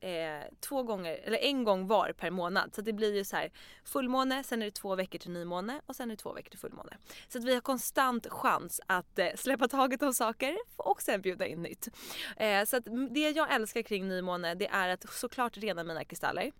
eh, 0.00 0.42
två 0.60 0.82
gånger, 0.82 1.20
eller 1.24 1.38
en 1.38 1.64
gång 1.64 1.86
var 1.86 2.12
per 2.12 2.30
månad. 2.30 2.74
Så 2.74 2.80
det 2.80 2.92
blir 2.92 3.14
ju 3.14 3.24
så 3.24 3.36
här 3.36 3.50
fullmåne, 3.84 4.44
sen 4.44 4.62
är 4.62 4.66
det 4.66 4.72
två 4.72 4.94
veckor 4.94 5.18
till 5.18 5.30
nymåne 5.30 5.80
och 5.86 5.96
sen 5.96 6.10
är 6.10 6.16
det 6.16 6.22
två 6.22 6.32
veckor 6.32 6.50
till 6.50 6.58
fullmåne. 6.58 6.96
Så 7.28 7.38
att 7.38 7.44
vi 7.44 7.54
har 7.54 7.60
konstant 7.60 8.26
chans 8.30 8.80
att 8.86 9.18
eh, 9.18 9.28
släppa 9.34 9.68
taget 9.68 10.02
om 10.02 10.14
saker 10.14 10.56
och 10.76 11.02
sen 11.02 11.20
bjuda 11.20 11.46
in 11.46 11.62
nytt. 11.62 11.88
Eh, 12.36 12.64
så 12.64 12.76
att 12.76 12.84
det 13.10 13.30
jag 13.30 13.54
älskar 13.54 13.82
kring 13.82 14.08
nymåne 14.08 14.54
det 14.54 14.66
är 14.66 14.88
att 14.88 15.10
såklart 15.10 15.56
rena 15.56 15.84
mina 15.84 16.04
kristaller 16.04 16.52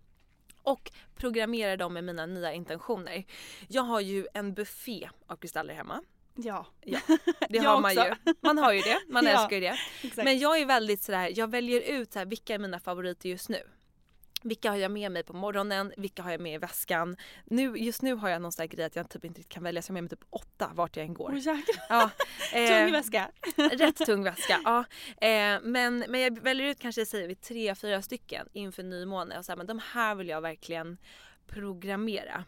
och 0.63 0.91
programmera 1.15 1.77
dem 1.77 1.93
med 1.93 2.03
mina 2.03 2.25
nya 2.25 2.53
intentioner. 2.53 3.23
Jag 3.67 3.81
har 3.81 4.01
ju 4.01 4.27
en 4.33 4.53
buffé 4.53 5.09
av 5.27 5.35
kristaller 5.35 5.73
hemma. 5.73 6.01
Ja. 6.37 6.65
Ja, 6.81 6.99
det 7.49 7.57
har 7.57 7.81
man 7.81 7.97
också. 7.97 8.05
ju. 8.25 8.33
Man 8.41 8.57
har 8.57 8.73
ju 8.73 8.81
det, 8.81 8.99
man 9.09 9.25
Ja, 9.25 9.31
älskar 9.31 9.55
ju 9.55 9.59
det. 9.59 9.77
exakt. 10.03 10.25
Men 10.25 10.39
jag 10.39 10.59
är 10.59 10.65
väldigt 10.65 11.03
sådär, 11.03 11.31
jag 11.35 11.51
väljer 11.51 11.81
ut 11.81 12.13
så 12.13 12.19
här, 12.19 12.25
vilka 12.25 12.53
är 12.55 12.59
mina 12.59 12.79
favoriter 12.79 13.29
just 13.29 13.49
nu. 13.49 13.59
Vilka 14.43 14.69
har 14.69 14.77
jag 14.77 14.91
med 14.91 15.11
mig 15.11 15.23
på 15.23 15.33
morgonen? 15.33 15.93
Vilka 15.97 16.23
har 16.23 16.31
jag 16.31 16.41
med 16.41 16.53
i 16.53 16.57
väskan? 16.57 17.17
Nu, 17.45 17.77
just 17.77 18.01
nu 18.01 18.13
har 18.15 18.29
jag 18.29 18.41
någon 18.41 18.51
sån 18.51 18.63
där 18.63 18.67
grej 18.67 18.85
att 18.85 18.95
jag 18.95 19.09
typ 19.09 19.25
inte 19.25 19.39
riktigt 19.39 19.53
kan 19.53 19.63
välja 19.63 19.81
så 19.81 19.91
jag 19.91 19.93
har 19.93 19.93
med 19.93 20.03
mig 20.03 20.09
typ 20.09 20.25
åtta 20.29 20.71
vart 20.73 20.97
jag 20.97 21.05
än 21.05 21.13
går. 21.13 21.35
Jäklar. 21.35 21.85
Ja, 21.89 22.09
eh, 22.53 22.67
Tung 22.69 22.91
väska. 22.91 23.31
Rätt 23.55 23.95
tung 23.95 24.23
väska, 24.23 24.59
ja. 24.63 24.79
Eh, 25.27 25.59
men, 25.63 26.05
men 26.09 26.19
jag 26.21 26.39
väljer 26.39 26.67
ut 26.67 26.79
kanske 26.79 27.05
säger 27.05 27.27
vi 27.27 27.35
tre, 27.35 27.75
fyra 27.75 28.01
stycken 28.01 28.47
inför 28.53 28.83
nymåne 28.83 29.37
och 29.37 29.45
så 29.45 29.51
här, 29.51 29.57
men 29.57 29.67
de 29.67 29.81
här 29.93 30.15
vill 30.15 30.27
jag 30.27 30.41
verkligen 30.41 30.97
programmera. 31.47 32.45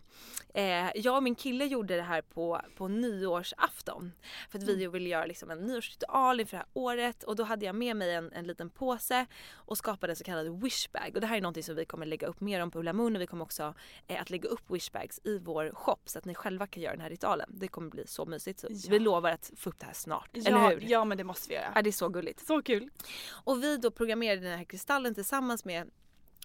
Eh, 0.53 0.89
jag 0.95 1.15
och 1.15 1.23
min 1.23 1.35
kille 1.35 1.65
gjorde 1.65 1.95
det 1.95 2.01
här 2.01 2.21
på, 2.21 2.61
på 2.75 2.87
nyårsafton. 2.87 4.11
För 4.49 4.57
att 4.57 4.63
vi 4.63 4.87
ville 4.87 5.09
göra 5.09 5.25
liksom 5.25 5.51
en 5.51 5.57
nyårsritual 5.57 6.39
inför 6.39 6.57
det 6.57 6.63
här 6.63 6.67
året 6.73 7.23
och 7.23 7.35
då 7.35 7.43
hade 7.43 7.65
jag 7.65 7.75
med 7.75 7.95
mig 7.95 8.13
en, 8.13 8.33
en 8.33 8.47
liten 8.47 8.69
påse 8.69 9.25
och 9.53 9.77
skapade 9.77 10.11
en 10.11 10.15
så 10.15 10.23
kallad 10.23 10.61
wishbag. 10.61 11.11
Och 11.15 11.21
det 11.21 11.27
här 11.27 11.37
är 11.37 11.41
någonting 11.41 11.63
som 11.63 11.75
vi 11.75 11.85
kommer 11.85 12.05
lägga 12.05 12.27
upp 12.27 12.41
mer 12.41 12.61
om 12.61 12.71
på 12.71 12.79
Ulla 12.79 12.93
Moon 12.93 13.15
och 13.15 13.21
vi 13.21 13.27
kommer 13.27 13.43
också 13.43 13.73
eh, 14.07 14.21
att 14.21 14.29
lägga 14.29 14.49
upp 14.49 14.71
wishbags 14.71 15.19
i 15.23 15.39
vår 15.39 15.71
shop 15.75 15.99
så 16.05 16.19
att 16.19 16.25
ni 16.25 16.35
själva 16.35 16.67
kan 16.67 16.83
göra 16.83 16.93
den 16.93 17.01
här 17.01 17.09
ritualen. 17.09 17.49
Det 17.53 17.67
kommer 17.67 17.89
bli 17.89 18.07
så 18.07 18.25
mysigt. 18.25 18.59
Så 18.59 18.67
Ja. 18.69 18.75
Vi 18.89 18.99
lovar 18.99 19.31
att 19.31 19.51
få 19.55 19.69
upp 19.69 19.79
det 19.79 19.85
här 19.85 19.93
snart. 19.93 20.29
Ja, 20.31 20.47
eller 20.47 20.69
hur? 20.69 20.89
ja 20.89 21.05
men 21.05 21.17
det 21.17 21.23
måste 21.23 21.49
vi 21.49 21.55
göra. 21.55 21.71
Ja, 21.75 21.81
det 21.81 21.89
är 21.89 21.91
så 21.91 22.09
gulligt. 22.09 22.45
Så 22.45 22.61
kul. 22.61 22.89
Och 23.29 23.63
vi 23.63 23.77
då 23.77 23.91
programmerade 23.91 24.41
den 24.41 24.57
här 24.57 24.65
kristallen 24.65 25.15
tillsammans 25.15 25.65
med 25.65 25.89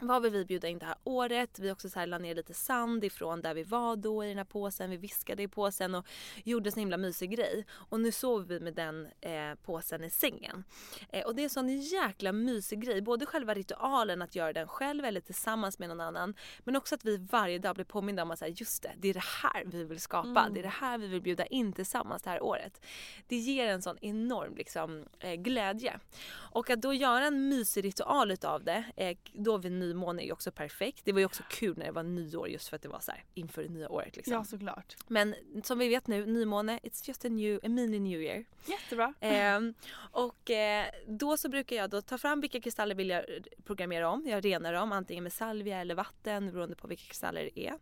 vad 0.00 0.22
vill 0.22 0.32
vi 0.32 0.44
bjuda 0.44 0.68
in 0.68 0.78
det 0.78 0.86
här 0.86 0.96
året? 1.04 1.58
Vi 1.58 1.70
också 1.70 1.88
så 1.88 1.98
här 1.98 2.06
la 2.06 2.18
ner 2.18 2.34
lite 2.34 2.54
sand 2.54 3.04
ifrån 3.04 3.40
där 3.40 3.54
vi 3.54 3.62
var 3.62 3.96
då 3.96 4.24
i 4.24 4.28
den 4.28 4.36
här 4.36 4.44
påsen. 4.44 4.90
Vi 4.90 4.96
viskade 4.96 5.42
i 5.42 5.48
påsen 5.48 5.94
och 5.94 6.06
gjorde 6.44 6.68
en 6.68 6.72
så 6.72 6.80
himla 6.80 6.96
mysig 6.96 7.30
grej. 7.30 7.66
Och 7.70 8.00
nu 8.00 8.12
sover 8.12 8.46
vi 8.46 8.60
med 8.60 8.74
den 8.74 9.08
eh, 9.20 9.54
påsen 9.62 10.04
i 10.04 10.10
sängen. 10.10 10.64
Eh, 11.08 11.26
och 11.26 11.34
det 11.34 11.42
är 11.42 11.44
en 11.44 11.50
sån 11.50 11.80
jäkla 11.80 12.32
mysig 12.32 12.80
grej. 12.80 13.02
Både 13.02 13.26
själva 13.26 13.54
ritualen 13.54 14.22
att 14.22 14.34
göra 14.34 14.52
den 14.52 14.68
själv 14.68 15.04
eller 15.04 15.20
tillsammans 15.20 15.78
med 15.78 15.88
någon 15.88 16.00
annan. 16.00 16.34
Men 16.64 16.76
också 16.76 16.94
att 16.94 17.04
vi 17.04 17.16
varje 17.16 17.58
dag 17.58 17.74
blir 17.74 17.84
påminda 17.84 18.22
om 18.22 18.30
att 18.30 18.38
säga 18.38 18.54
just 18.56 18.82
det, 18.82 18.92
det 18.98 19.08
är 19.08 19.14
det 19.14 19.24
här 19.42 19.64
vi 19.64 19.84
vill 19.84 20.00
skapa. 20.00 20.40
Mm. 20.40 20.54
Det 20.54 20.60
är 20.60 20.62
det 20.62 20.68
här 20.68 20.98
vi 20.98 21.06
vill 21.06 21.22
bjuda 21.22 21.46
in 21.46 21.72
tillsammans 21.72 22.22
det 22.22 22.30
här 22.30 22.42
året. 22.42 22.86
Det 23.26 23.36
ger 23.36 23.68
en 23.68 23.82
sån 23.82 23.98
enorm 24.00 24.56
liksom, 24.56 25.04
eh, 25.18 25.34
glädje. 25.34 26.00
Och 26.32 26.70
att 26.70 26.82
då 26.82 26.94
göra 26.94 27.26
en 27.26 27.48
mysig 27.48 27.84
ritual 27.84 28.30
utav 28.30 28.64
det, 28.64 28.84
eh, 28.96 29.16
då 29.32 29.56
nymåne 29.88 30.22
är 30.22 30.24
ju 30.24 30.32
också 30.32 30.50
perfekt. 30.50 31.04
Det 31.04 31.12
var 31.12 31.20
ju 31.20 31.26
också 31.26 31.42
kul 31.50 31.78
när 31.78 31.84
det 31.84 31.92
var 31.92 32.02
nyår 32.02 32.48
just 32.48 32.68
för 32.68 32.76
att 32.76 32.82
det 32.82 32.88
var 32.88 33.00
så 33.00 33.12
här 33.12 33.24
inför 33.34 33.62
det 33.62 33.68
nya 33.68 33.88
året. 33.88 34.16
Liksom. 34.16 34.34
Ja 34.34 34.44
såklart. 34.44 34.96
Men 35.06 35.34
som 35.62 35.78
vi 35.78 35.88
vet 35.88 36.06
nu, 36.06 36.26
nymåne, 36.26 36.78
it's 36.82 37.08
just 37.08 37.24
a, 37.24 37.28
new, 37.28 37.60
a 37.62 37.68
mini 37.68 37.98
new 37.98 38.22
year. 38.22 38.44
Jättebra. 38.66 39.14
Ehm, 39.20 39.74
och 40.12 40.50
eh, 40.50 40.86
då 41.06 41.36
så 41.36 41.48
brukar 41.48 41.76
jag 41.76 41.90
då 41.90 42.02
ta 42.02 42.18
fram 42.18 42.40
vilka 42.40 42.60
kristaller 42.60 42.94
vill 42.94 43.08
jag 43.08 43.24
programmera 43.64 44.10
om. 44.10 44.26
Jag 44.26 44.44
renar 44.44 44.72
dem 44.72 44.92
antingen 44.92 45.24
med 45.24 45.32
salvia 45.32 45.80
eller 45.80 45.94
vatten 45.94 46.52
beroende 46.52 46.76
på 46.76 46.88
vilka 46.88 47.04
kristaller 47.04 47.50
det 47.54 47.66
är. 47.66 47.74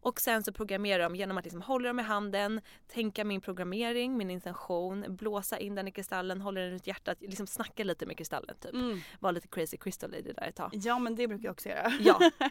Och 0.00 0.20
sen 0.20 0.42
så 0.42 0.52
programmerar 0.52 1.02
dem 1.02 1.16
genom 1.16 1.38
att 1.38 1.44
liksom 1.44 1.62
hålla 1.62 1.88
dem 1.88 2.00
i 2.00 2.02
handen, 2.02 2.60
tänka 2.92 3.24
min 3.24 3.40
programmering, 3.40 4.16
min 4.16 4.30
intention, 4.30 5.04
blåsa 5.08 5.58
in 5.58 5.74
den 5.74 5.88
i 5.88 5.92
kristallen, 5.92 6.40
hålla 6.40 6.60
den 6.60 6.70
runt 6.70 6.86
hjärtat, 6.86 7.18
liksom 7.20 7.46
snacka 7.46 7.84
lite 7.84 8.06
med 8.06 8.16
kristallen 8.16 8.56
typ. 8.60 8.74
Mm. 8.74 9.00
Var 9.20 9.32
lite 9.32 9.48
crazy 9.48 9.76
crystal 9.76 10.10
lady 10.10 10.32
där 10.32 10.42
ett 10.48 10.56
tag. 10.56 10.70
Ja 10.72 10.98
men 10.98 11.16
det 11.16 11.28
brukar 11.28 11.44
jag 11.44 11.52
också 11.52 11.68
göra. 11.68 11.92
Ja. 12.00 12.30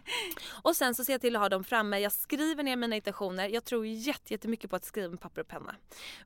Och 0.63 0.75
sen 0.75 0.95
så 0.95 1.05
ser 1.05 1.13
jag 1.13 1.21
till 1.21 1.35
att 1.35 1.41
ha 1.41 1.49
dem 1.49 1.63
framme. 1.63 1.99
Jag 1.99 2.11
skriver 2.11 2.63
ner 2.63 2.75
mina 2.75 2.95
intentioner. 2.95 3.49
Jag 3.49 3.63
tror 3.65 3.85
jätte- 3.85 4.33
jättemycket 4.33 4.69
på 4.69 4.75
att 4.75 4.85
skriva 4.85 5.09
med 5.09 5.19
papper 5.19 5.41
och 5.41 5.47
penna. 5.47 5.75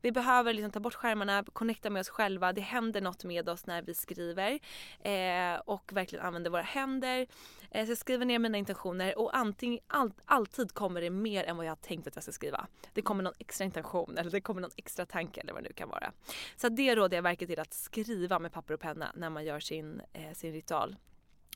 Vi 0.01 0.11
behöver 0.11 0.53
liksom 0.53 0.71
ta 0.71 0.79
bort 0.79 0.93
skärmarna, 0.93 1.43
connecta 1.53 1.89
med 1.89 1.99
oss 1.99 2.09
själva. 2.09 2.53
Det 2.53 2.61
händer 2.61 3.01
något 3.01 3.23
med 3.23 3.49
oss 3.49 3.65
när 3.65 3.81
vi 3.81 3.93
skriver. 3.93 4.59
Eh, 5.01 5.59
och 5.65 5.91
verkligen 5.93 6.25
använder 6.25 6.49
våra 6.51 6.61
händer. 6.61 7.27
Eh, 7.71 7.85
så 7.85 7.91
jag 7.91 7.97
skriver 7.97 8.25
ner 8.25 8.39
mina 8.39 8.57
intentioner 8.57 9.17
och 9.19 9.37
antingen, 9.37 9.79
all, 9.87 10.11
alltid 10.25 10.73
kommer 10.73 11.01
det 11.01 11.09
mer 11.21 11.43
än 11.43 11.57
vad 11.57 11.65
jag 11.65 11.71
har 11.71 11.75
tänkt 11.75 12.07
att 12.07 12.15
jag 12.15 12.23
ska 12.23 12.31
skriva. 12.31 12.67
Det 12.93 13.01
kommer 13.01 13.23
någon 13.23 13.33
extra 13.39 13.65
intention 13.65 14.17
eller 14.17 14.31
det 14.31 14.41
kommer 14.41 14.61
någon 14.61 14.71
extra 14.75 15.05
tanke 15.05 15.41
eller 15.41 15.53
vad 15.53 15.63
det 15.63 15.69
nu 15.69 15.73
kan 15.73 15.89
vara. 15.89 16.11
Så 16.55 16.69
det 16.69 16.95
råder 16.95 17.17
jag 17.17 17.21
verkligen 17.23 17.49
till 17.49 17.59
att 17.59 17.73
skriva 17.73 18.39
med 18.39 18.51
papper 18.51 18.73
och 18.73 18.79
penna 18.79 19.11
när 19.15 19.29
man 19.29 19.45
gör 19.45 19.59
sin, 19.59 20.01
eh, 20.13 20.33
sin 20.33 20.53
ritual. 20.53 20.95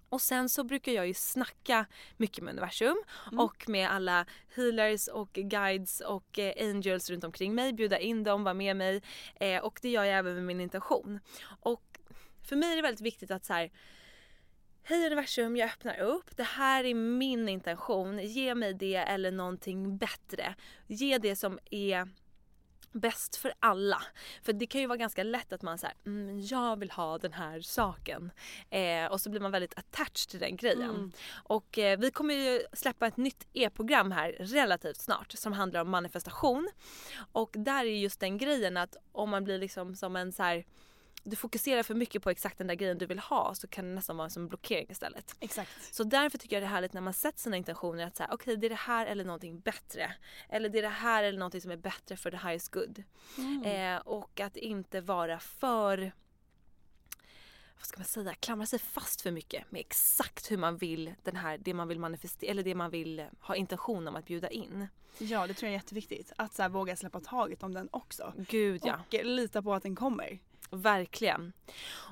Och 0.10 0.22
sen 0.22 0.50
så 0.50 0.63
brukar 0.63 0.91
jag 0.91 1.07
ju 1.07 1.13
snacka 1.13 1.86
mycket 2.17 2.43
med 2.43 2.51
universum 2.51 2.98
och 3.39 3.69
med 3.69 3.91
alla 3.91 4.25
healers 4.55 5.07
och 5.07 5.34
guides 5.34 6.00
och 6.00 6.39
eh, 6.39 6.69
angels 6.69 7.10
runt 7.10 7.24
omkring 7.24 7.55
mig. 7.55 7.74
Bjuda 7.74 8.00
in 8.00 8.24
dem, 8.24 8.43
vara 8.43 8.53
med 8.53 8.75
mig. 8.75 9.01
Eh, 9.36 9.63
och 9.63 9.79
det 9.81 9.89
gör 9.89 10.03
jag 10.03 10.17
även 10.17 10.36
med 10.36 10.43
min 10.43 10.62
intention. 10.62 11.19
Och 11.60 12.00
för 12.43 12.55
mig 12.55 12.72
är 12.72 12.75
det 12.75 12.81
väldigt 12.81 13.01
viktigt 13.01 13.31
att 13.31 13.45
så 13.45 13.53
här. 13.53 13.72
Hej 14.87 15.05
universum, 15.05 15.57
jag 15.57 15.69
öppnar 15.69 15.99
upp. 15.99 16.37
Det 16.37 16.43
här 16.43 16.83
är 16.83 16.93
min 16.93 17.49
intention. 17.49 18.19
Ge 18.19 18.55
mig 18.55 18.73
det 18.73 18.95
eller 18.95 19.31
någonting 19.31 19.97
bättre. 19.97 20.55
Ge 20.87 21.17
det 21.17 21.35
som 21.35 21.59
är 21.71 22.09
bäst 22.91 23.35
för 23.35 23.53
alla. 23.59 24.01
För 24.43 24.53
det 24.53 24.67
kan 24.67 24.81
ju 24.81 24.87
vara 24.87 24.97
ganska 24.97 25.23
lätt 25.23 25.53
att 25.53 25.61
man 25.61 25.77
säger 25.77 25.95
mm, 26.05 26.39
jag 26.39 26.79
vill 26.79 26.91
ha 26.91 27.17
den 27.17 27.33
här 27.33 27.61
saken. 27.61 28.31
Eh, 28.69 29.05
och 29.05 29.21
så 29.21 29.29
blir 29.29 29.41
man 29.41 29.51
väldigt 29.51 29.79
attached 29.79 30.29
till 30.29 30.39
den 30.39 30.55
grejen. 30.55 30.89
Mm. 30.89 31.11
Och 31.43 31.77
eh, 31.77 31.99
vi 31.99 32.11
kommer 32.11 32.33
ju 32.33 32.61
släppa 32.73 33.07
ett 33.07 33.17
nytt 33.17 33.47
e-program 33.53 34.11
här 34.11 34.31
relativt 34.39 35.01
snart 35.01 35.31
som 35.31 35.53
handlar 35.53 35.81
om 35.81 35.89
manifestation. 35.89 36.69
Och 37.31 37.49
där 37.53 37.85
är 37.85 37.97
just 37.99 38.19
den 38.19 38.37
grejen 38.37 38.77
att 38.77 38.97
om 39.11 39.29
man 39.29 39.43
blir 39.43 39.57
liksom 39.57 39.95
som 39.95 40.15
en 40.15 40.31
så 40.31 40.43
här 40.43 40.65
du 41.25 41.36
fokuserar 41.36 41.84
för 41.84 41.96
mycket 41.96 42.24
på 42.24 42.29
exakt 42.29 42.58
den 42.58 42.67
där 42.67 42.75
grejen 42.75 42.98
du 42.98 43.05
vill 43.05 43.20
ha 43.20 43.55
så 43.55 43.67
kan 43.67 43.86
det 43.86 43.96
nästan 43.96 44.17
vara 44.17 44.29
som 44.29 44.44
en 44.44 44.50
blockering 44.50 44.88
istället. 44.89 45.36
Exakt. 45.39 45.96
Så 45.96 46.03
därför 46.03 46.38
tycker 46.38 46.55
jag 46.55 46.63
det 46.63 46.67
är 46.67 46.70
härligt 46.70 46.94
när 46.94 47.01
man 47.01 47.13
sätter 47.13 47.39
sina 47.39 47.58
intentioner 47.58 48.08
att 48.08 48.15
säga 48.15 48.29
okej 48.32 48.58
det 48.58 48.67
är 48.67 48.70
det 48.70 48.75
här 48.75 49.05
eller 49.05 49.25
någonting 49.25 49.60
bättre. 49.60 50.15
Eller 50.50 50.70
det 50.70 50.77
är 50.77 50.82
det 50.82 50.89
här 50.89 51.24
eller 51.24 51.39
någonting 51.39 51.62
som 51.62 51.72
är 51.72 51.77
bättre 51.77 52.17
för 52.17 52.32
the 52.32 52.38
highest 52.38 52.72
good. 52.72 53.03
Mm. 53.38 53.63
Eh, 53.63 54.01
och 54.01 54.39
att 54.39 54.58
inte 54.58 55.01
vara 55.01 55.39
för 55.39 56.12
vad 57.77 57.86
ska 57.88 57.98
man 57.98 58.05
säga, 58.05 58.34
klamra 58.34 58.65
sig 58.65 58.79
fast 58.79 59.22
för 59.22 59.32
mycket 59.32 59.72
med 59.72 59.79
exakt 59.79 60.51
hur 60.51 60.58
man 60.58 60.77
vill 60.77 61.13
den 61.24 61.36
här, 61.36 61.58
det 61.58 61.74
man 61.74 61.88
vill 61.88 62.00
manifestera 62.00 62.51
eller 62.51 62.63
det 62.63 62.75
man 62.75 62.91
vill 62.91 63.25
ha 63.39 63.55
intention 63.55 64.08
om 64.08 64.15
att 64.15 64.25
bjuda 64.25 64.50
in. 64.50 64.88
Ja 65.17 65.48
det 65.48 65.53
tror 65.53 65.67
jag 65.67 65.74
är 65.74 65.79
jätteviktigt. 65.79 66.32
Att 66.38 66.53
så 66.53 66.70
våga 66.70 66.96
släppa 66.96 67.20
taget 67.20 67.63
om 67.63 67.74
den 67.74 67.89
också. 67.91 68.34
Gud 68.38 68.82
ja. 68.86 69.00
Och 69.08 69.25
lita 69.25 69.62
på 69.62 69.74
att 69.74 69.84
den 69.84 69.96
kommer. 69.96 70.39
Verkligen. 70.72 71.53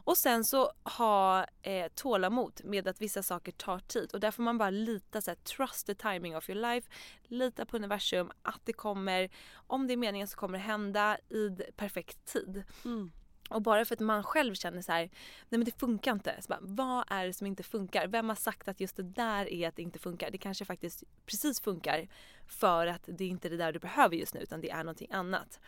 Och 0.05 0.17
sen 0.17 0.43
så 0.43 0.72
ha 0.83 1.45
eh, 1.62 1.88
tålamod 1.95 2.62
med 2.63 2.88
att 2.88 3.01
vissa 3.01 3.24
saker 3.24 3.51
tar 3.51 3.79
tid 3.79 4.12
och 4.13 4.19
där 4.19 4.31
får 4.31 4.43
man 4.43 4.57
bara 4.57 4.69
lita 4.69 5.22
så 5.22 5.31
här, 5.31 5.36
trust 5.36 5.88
the 5.88 5.95
timing 5.95 6.38
of 6.38 6.50
your 6.50 6.62
life. 6.62 6.89
Lita 7.24 7.65
på 7.65 7.77
universum 7.77 8.31
att 8.41 8.62
det 8.63 8.74
kommer, 8.74 9.29
om 9.53 9.88
det 9.88 9.93
är 9.93 9.98
meningen 9.98 10.27
så 10.27 10.38
kommer 10.38 10.57
det 10.57 10.63
hända 10.63 11.17
i 11.29 11.50
perfekt 11.75 12.25
tid. 12.25 12.63
Mm. 12.86 13.12
Och 13.50 13.62
bara 13.62 13.85
för 13.85 13.95
att 13.95 14.00
man 14.00 14.23
själv 14.23 14.55
känner 14.55 14.81
så 14.81 14.91
här, 14.91 15.01
nej 15.50 15.57
men 15.57 15.63
det 15.63 15.79
funkar 15.79 16.12
inte. 16.12 16.41
Så 16.41 16.47
bara, 16.47 16.59
vad 16.62 17.05
är 17.07 17.25
det 17.25 17.33
som 17.33 17.47
inte 17.47 17.63
funkar? 17.63 18.07
Vem 18.07 18.29
har 18.29 18.35
sagt 18.35 18.67
att 18.67 18.79
just 18.79 18.95
det 18.95 19.03
där 19.03 19.53
är 19.53 19.67
att 19.67 19.75
det 19.75 19.81
inte 19.81 20.00
funkar? 20.00 20.31
Det 20.31 20.38
kanske 20.38 20.65
faktiskt 20.65 21.03
precis 21.25 21.59
funkar 21.59 22.07
för 22.47 22.88
att 22.88 23.01
det 23.05 23.23
är 23.23 23.27
inte 23.27 23.50
det 23.50 23.57
där 23.57 23.73
du 23.73 23.79
behöver 23.79 24.15
just 24.15 24.33
nu 24.33 24.39
utan 24.39 24.62
det 24.62 24.69
är 24.69 24.77
någonting 24.77 25.07
annat. 25.12 25.59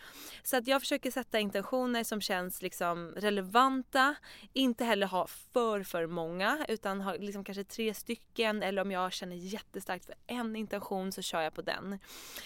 Så 0.43 0.57
att 0.57 0.67
jag 0.67 0.81
försöker 0.81 1.11
sätta 1.11 1.39
intentioner 1.39 2.03
som 2.03 2.21
känns 2.21 2.61
liksom 2.61 3.11
relevanta. 3.15 4.15
Inte 4.53 4.85
heller 4.85 5.07
ha 5.07 5.27
för 5.27 5.83
för 5.83 6.07
många 6.07 6.65
utan 6.67 7.01
ha 7.01 7.13
liksom 7.13 7.43
kanske 7.43 7.63
tre 7.63 7.93
stycken 7.93 8.63
eller 8.63 8.81
om 8.81 8.91
jag 8.91 9.13
känner 9.13 9.35
jättestarkt 9.35 10.05
för 10.05 10.15
en 10.27 10.55
intention 10.55 11.11
så 11.11 11.21
kör 11.21 11.41
jag 11.41 11.53
på 11.53 11.61
den. 11.61 11.99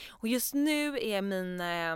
Och 0.09 0.27
just 0.27 0.53
nu 0.53 0.99
är 0.99 1.21
min 1.21 1.61
eh, 1.61 1.95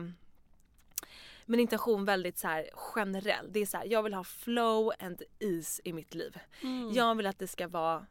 min 1.46 1.60
intention 1.60 2.06
väldigt 2.06 2.38
så 2.38 2.48
här 2.48 2.70
generell. 2.74 3.50
Det 3.52 3.60
är 3.60 3.66
så 3.66 3.78
här, 3.78 3.86
jag 3.86 4.04
vill 4.04 4.14
ha 4.14 4.24
flow 4.24 4.92
and 5.00 5.22
ease 5.40 5.82
i 5.86 5.94
mitt 5.94 6.16
liv. 6.16 6.38
Mm. 6.62 6.92
Jag 6.94 7.16
vill 7.16 7.28
att 7.28 7.40
det 7.40 7.48
ska 7.48 7.68
vara 7.68 8.06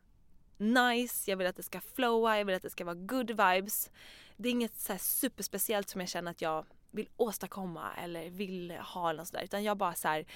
nice, 0.57 1.31
jag 1.31 1.37
vill 1.37 1.47
att 1.47 1.57
det 1.57 1.63
ska 1.63 1.81
flowa, 1.81 2.39
jag 2.39 2.45
vill 2.45 2.57
att 2.57 2.63
det 2.63 2.71
ska 2.71 2.85
vara 2.85 2.95
good 2.95 3.31
vibes. 3.31 3.91
Det 4.37 4.49
är 4.49 4.53
inget 4.53 4.81
så 4.81 4.99
superspeciellt 4.99 5.89
som 5.89 6.01
jag 6.01 6.09
känner 6.09 6.31
att 6.31 6.43
jag 6.43 6.67
vill 6.91 7.09
åstadkomma 7.17 7.95
eller 7.95 8.31
vill 8.31 8.71
ha 8.71 9.11
eller 9.11 9.25
sådär 9.25 9.45
utan 9.45 9.65
jag 9.65 9.77
bara 9.77 9.95
så 9.95 10.09
här, 10.09 10.27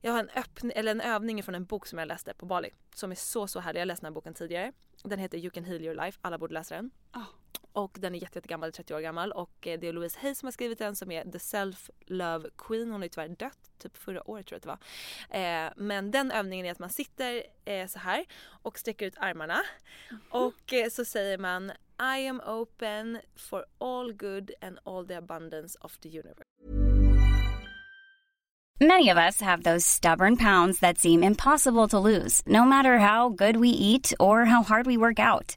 jag 0.00 0.12
har 0.12 0.20
en, 0.20 0.30
öppn 0.36 0.70
eller 0.70 0.90
en 0.90 1.00
övning 1.00 1.42
från 1.42 1.54
en 1.54 1.64
bok 1.64 1.86
som 1.86 1.98
jag 1.98 2.08
läste 2.08 2.34
på 2.34 2.46
Bali 2.46 2.70
som 2.94 3.10
är 3.10 3.14
så 3.14 3.46
så 3.46 3.60
härlig. 3.60 3.80
Jag 3.80 3.86
läste 3.86 4.06
den 4.06 4.12
här 4.12 4.14
boken 4.14 4.34
tidigare. 4.34 4.72
Den 5.02 5.18
heter 5.18 5.38
You 5.38 5.50
can 5.50 5.64
heal 5.64 5.82
your 5.82 5.94
life. 5.94 6.18
Alla 6.22 6.38
borde 6.38 6.54
läsa 6.54 6.74
den. 6.74 6.90
Oh. 7.14 7.43
Och 7.72 7.96
den 8.00 8.14
är 8.14 8.18
jätte, 8.18 8.38
jättegammal, 8.38 8.72
30 8.72 8.94
år 8.94 9.00
gammal 9.00 9.32
och 9.32 9.66
eh, 9.66 9.80
det 9.80 9.88
är 9.88 9.92
Louise 9.92 10.18
Hay 10.20 10.34
som 10.34 10.46
har 10.46 10.52
skrivit 10.52 10.78
den 10.78 10.96
som 10.96 11.10
är 11.10 11.24
The 11.24 11.38
Self 11.38 11.90
Love 12.06 12.48
Queen. 12.58 12.90
Hon 12.90 13.00
har 13.00 13.02
ju 13.02 13.08
tyvärr 13.08 13.28
dött, 13.28 13.70
typ 13.78 13.96
förra 13.96 14.30
året 14.30 14.46
tror 14.46 14.60
jag 14.62 14.72
att 14.72 14.80
det 15.30 15.38
var. 15.38 15.66
Eh, 15.66 15.72
men 15.76 16.10
den 16.10 16.30
övningen 16.30 16.66
är 16.66 16.70
att 16.70 16.78
man 16.78 16.90
sitter 16.90 17.42
eh, 17.64 17.86
så 17.86 17.98
här 17.98 18.24
och 18.62 18.78
sträcker 18.78 19.06
ut 19.06 19.14
armarna 19.18 19.60
mm. 20.10 20.22
och 20.30 20.72
eh, 20.72 20.88
så 20.88 21.04
säger 21.04 21.38
man 21.38 21.72
I 22.16 22.28
am 22.28 22.40
open 22.40 23.20
for 23.36 23.64
all 23.78 24.12
good 24.12 24.50
and 24.60 24.78
all 24.84 25.06
the 25.06 25.14
abundance 25.14 25.78
of 25.80 25.98
the 25.98 26.08
universe. 26.08 26.44
Many 28.80 29.08
of 29.08 29.16
us 29.18 29.40
have 29.40 29.62
those 29.62 29.86
stubborn 29.86 30.36
pounds 30.36 30.80
that 30.80 30.98
seem 30.98 31.22
impossible 31.22 31.86
to 31.88 31.98
lose 31.98 32.42
no 32.46 32.64
matter 32.64 32.98
how 32.98 33.28
good 33.28 33.56
we 33.56 33.68
eat 33.68 34.12
or 34.18 34.44
how 34.44 34.62
hard 34.62 34.86
we 34.86 34.96
work 34.96 35.18
out. 35.18 35.56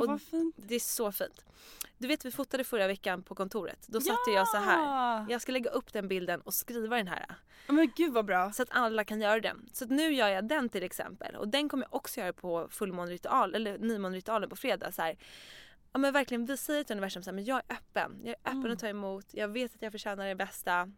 Oh, 0.00 0.06
vad 0.06 0.22
fint. 0.22 0.54
Det 0.58 0.74
är 0.74 0.80
så 0.80 1.12
fint. 1.12 1.44
Du 1.98 2.08
vet 2.08 2.24
vi 2.24 2.30
fotade 2.30 2.64
förra 2.64 2.86
veckan 2.86 3.22
på 3.22 3.34
kontoret. 3.34 3.86
Då 3.86 4.00
satte 4.00 4.30
ja! 4.30 4.34
jag 4.34 4.48
så 4.48 4.56
här. 4.56 5.26
Jag 5.28 5.42
ska 5.42 5.52
lägga 5.52 5.70
upp 5.70 5.92
den 5.92 6.08
bilden 6.08 6.40
och 6.40 6.54
skriva 6.54 6.96
den 6.96 7.08
här. 7.08 7.26
Men 7.66 7.92
gud 7.96 8.12
vad 8.12 8.24
bra. 8.24 8.52
Så 8.52 8.62
att 8.62 8.68
alla 8.70 9.04
kan 9.04 9.20
göra 9.20 9.40
den. 9.40 9.68
Så 9.72 9.86
nu 9.86 10.12
gör 10.12 10.28
jag 10.28 10.48
den 10.48 10.68
till 10.68 10.82
exempel. 10.82 11.36
Och 11.36 11.48
den 11.48 11.68
kommer 11.68 11.84
jag 11.84 11.94
också 11.94 12.20
göra 12.20 12.32
på 12.32 12.68
fullmånritual 12.70 13.54
eller 13.54 13.78
nymånritualen 13.78 14.48
på 14.48 14.56
fredag. 14.56 14.92
Så 14.92 15.02
här. 15.02 15.16
Ja 15.92 15.98
men 15.98 16.12
verkligen 16.12 16.46
vi 16.46 16.56
säger 16.56 16.84
till 16.84 16.94
universum 16.94 17.22
så 17.22 17.30
här, 17.30 17.34
men 17.34 17.44
jag 17.44 17.62
är 17.68 17.74
öppen. 17.76 18.20
Jag 18.22 18.30
är 18.30 18.36
öppen 18.44 18.60
mm. 18.60 18.72
att 18.72 18.78
ta 18.78 18.88
emot. 18.88 19.26
Jag 19.30 19.48
vet 19.48 19.74
att 19.74 19.82
jag 19.82 19.92
förtjänar 19.92 20.26
det 20.26 20.34
bästa. 20.34 20.92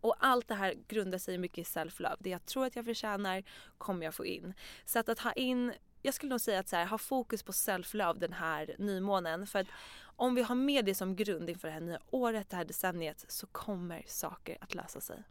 Och 0.00 0.16
allt 0.18 0.48
det 0.48 0.54
här 0.54 0.74
grundar 0.88 1.18
sig 1.18 1.38
mycket 1.38 1.58
i 1.58 1.62
self-love. 1.62 2.16
Det 2.18 2.30
jag 2.30 2.46
tror 2.46 2.66
att 2.66 2.76
jag 2.76 2.84
förtjänar 2.84 3.42
kommer 3.78 4.04
jag 4.04 4.14
få 4.14 4.26
in. 4.26 4.54
Så 4.84 4.98
att, 4.98 5.08
att 5.08 5.18
ha 5.18 5.32
in 5.32 5.72
jag 6.02 6.14
skulle 6.14 6.30
nog 6.30 6.40
säga 6.40 6.60
att 6.60 6.68
så 6.68 6.76
här, 6.76 6.86
ha 6.86 6.98
fokus 6.98 7.42
på 7.42 7.52
self-love 7.52 8.18
den 8.18 8.32
här 8.32 8.74
nymånen. 8.78 9.46
För 9.46 9.58
att 9.58 9.66
om 10.16 10.34
vi 10.34 10.42
har 10.42 10.54
med 10.54 10.84
det 10.84 10.94
som 10.94 11.16
grund 11.16 11.50
inför 11.50 11.68
det 11.68 11.74
här 11.74 11.80
nya 11.80 12.00
året, 12.10 12.50
det 12.50 12.56
här 12.56 12.64
decenniet, 12.64 13.24
så 13.28 13.46
kommer 13.46 14.04
saker 14.06 14.58
att 14.60 14.74
lösa 14.74 15.00
sig. 15.00 15.22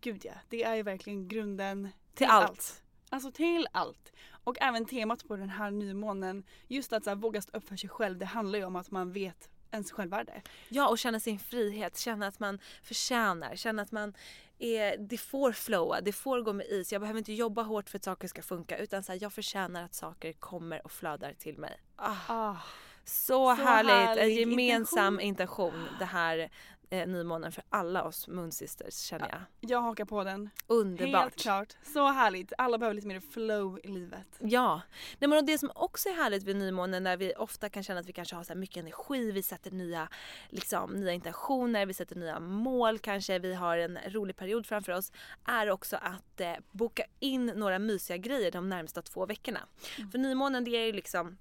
Gud 0.00 0.24
ja, 0.24 0.32
det 0.48 0.62
är 0.62 0.74
ju 0.74 0.82
verkligen 0.82 1.28
grunden 1.28 1.82
till, 1.84 2.16
till 2.16 2.26
allt. 2.26 2.48
allt. 2.48 2.82
Alltså 3.10 3.32
till 3.32 3.66
allt. 3.72 4.12
Och 4.44 4.56
även 4.60 4.86
temat 4.86 5.28
på 5.28 5.36
den 5.36 5.50
här 5.50 5.70
nymånen, 5.70 6.44
just 6.66 6.92
att 6.92 7.04
så 7.04 7.10
här, 7.10 7.16
våga 7.16 7.42
stå 7.42 7.58
upp 7.58 7.68
för 7.68 7.76
sig 7.76 7.90
själv, 7.90 8.18
det 8.18 8.26
handlar 8.26 8.58
ju 8.58 8.64
om 8.64 8.76
att 8.76 8.90
man 8.90 9.12
vet 9.12 9.48
ens 9.70 9.92
självvärde. 9.92 10.42
Ja 10.68 10.88
och 10.88 10.98
känna 10.98 11.20
sin 11.20 11.38
frihet, 11.38 11.98
känna 11.98 12.26
att 12.26 12.40
man 12.40 12.58
förtjänar, 12.82 13.56
känna 13.56 13.82
att 13.82 13.92
man 13.92 14.14
är, 14.60 14.96
det 14.96 15.18
får 15.18 15.52
flowa, 15.52 16.00
det 16.00 16.12
får 16.12 16.40
gå 16.40 16.52
med 16.52 16.66
is. 16.66 16.92
Jag 16.92 17.00
behöver 17.00 17.18
inte 17.18 17.32
jobba 17.32 17.62
hårt 17.62 17.90
för 17.90 17.98
att 17.98 18.04
saker 18.04 18.28
ska 18.28 18.42
funka 18.42 18.78
utan 18.78 19.02
så 19.02 19.12
här, 19.12 19.18
jag 19.22 19.32
förtjänar 19.32 19.84
att 19.84 19.94
saker 19.94 20.32
kommer 20.32 20.84
och 20.84 20.92
flödar 20.92 21.32
till 21.38 21.58
mig. 21.58 21.80
Ah. 21.96 22.16
ah. 22.28 22.56
Så, 23.04 23.32
Så 23.32 23.50
härligt! 23.62 23.92
härlig 23.92 24.22
En 24.22 24.50
gemensam 24.50 25.20
intention. 25.20 25.74
intention 25.74 25.98
det 25.98 26.04
här 26.04 26.50
eh, 26.90 27.06
nymånen 27.06 27.52
för 27.52 27.64
alla 27.68 28.04
oss 28.04 28.28
Moonsisters 28.28 28.94
känner 28.94 29.28
jag. 29.28 29.70
Jag 29.70 29.82
hakar 29.82 30.04
på 30.04 30.24
den. 30.24 30.50
Underbart. 30.66 31.22
Helt 31.22 31.36
klart. 31.36 31.76
Så 31.82 32.06
härligt. 32.06 32.52
Alla 32.58 32.78
behöver 32.78 32.94
lite 32.94 33.08
mer 33.08 33.20
flow 33.20 33.80
i 33.84 33.88
livet. 33.88 34.26
Ja, 34.38 34.80
Nej, 35.18 35.28
men 35.28 35.38
och 35.38 35.44
det 35.44 35.58
som 35.58 35.70
också 35.74 36.08
är 36.08 36.12
härligt 36.12 36.42
vid 36.42 36.56
nymånen 36.56 37.02
när 37.02 37.16
vi 37.16 37.34
ofta 37.34 37.68
kan 37.68 37.82
känna 37.82 38.00
att 38.00 38.06
vi 38.06 38.12
kanske 38.12 38.36
har 38.36 38.44
så 38.44 38.54
mycket 38.54 38.76
energi, 38.76 39.32
vi 39.32 39.42
sätter 39.42 39.70
nya, 39.70 40.08
liksom, 40.48 40.90
nya 40.90 41.12
intentioner, 41.12 41.86
vi 41.86 41.94
sätter 41.94 42.16
nya 42.16 42.40
mål 42.40 42.98
kanske, 42.98 43.38
vi 43.38 43.54
har 43.54 43.78
en 43.78 43.98
rolig 44.06 44.36
period 44.36 44.66
framför 44.66 44.92
oss, 44.92 45.12
är 45.44 45.70
också 45.70 45.96
att 45.96 46.40
eh, 46.40 46.54
boka 46.70 47.04
in 47.18 47.46
några 47.46 47.78
mysiga 47.78 48.16
grejer 48.16 48.50
de 48.50 48.68
närmsta 48.68 49.02
två 49.02 49.26
veckorna. 49.26 49.60
För 50.12 50.18
nymånen 50.18 50.64
det 50.64 50.70
är 50.70 50.86
ju 50.86 50.92
liksom 50.92 51.38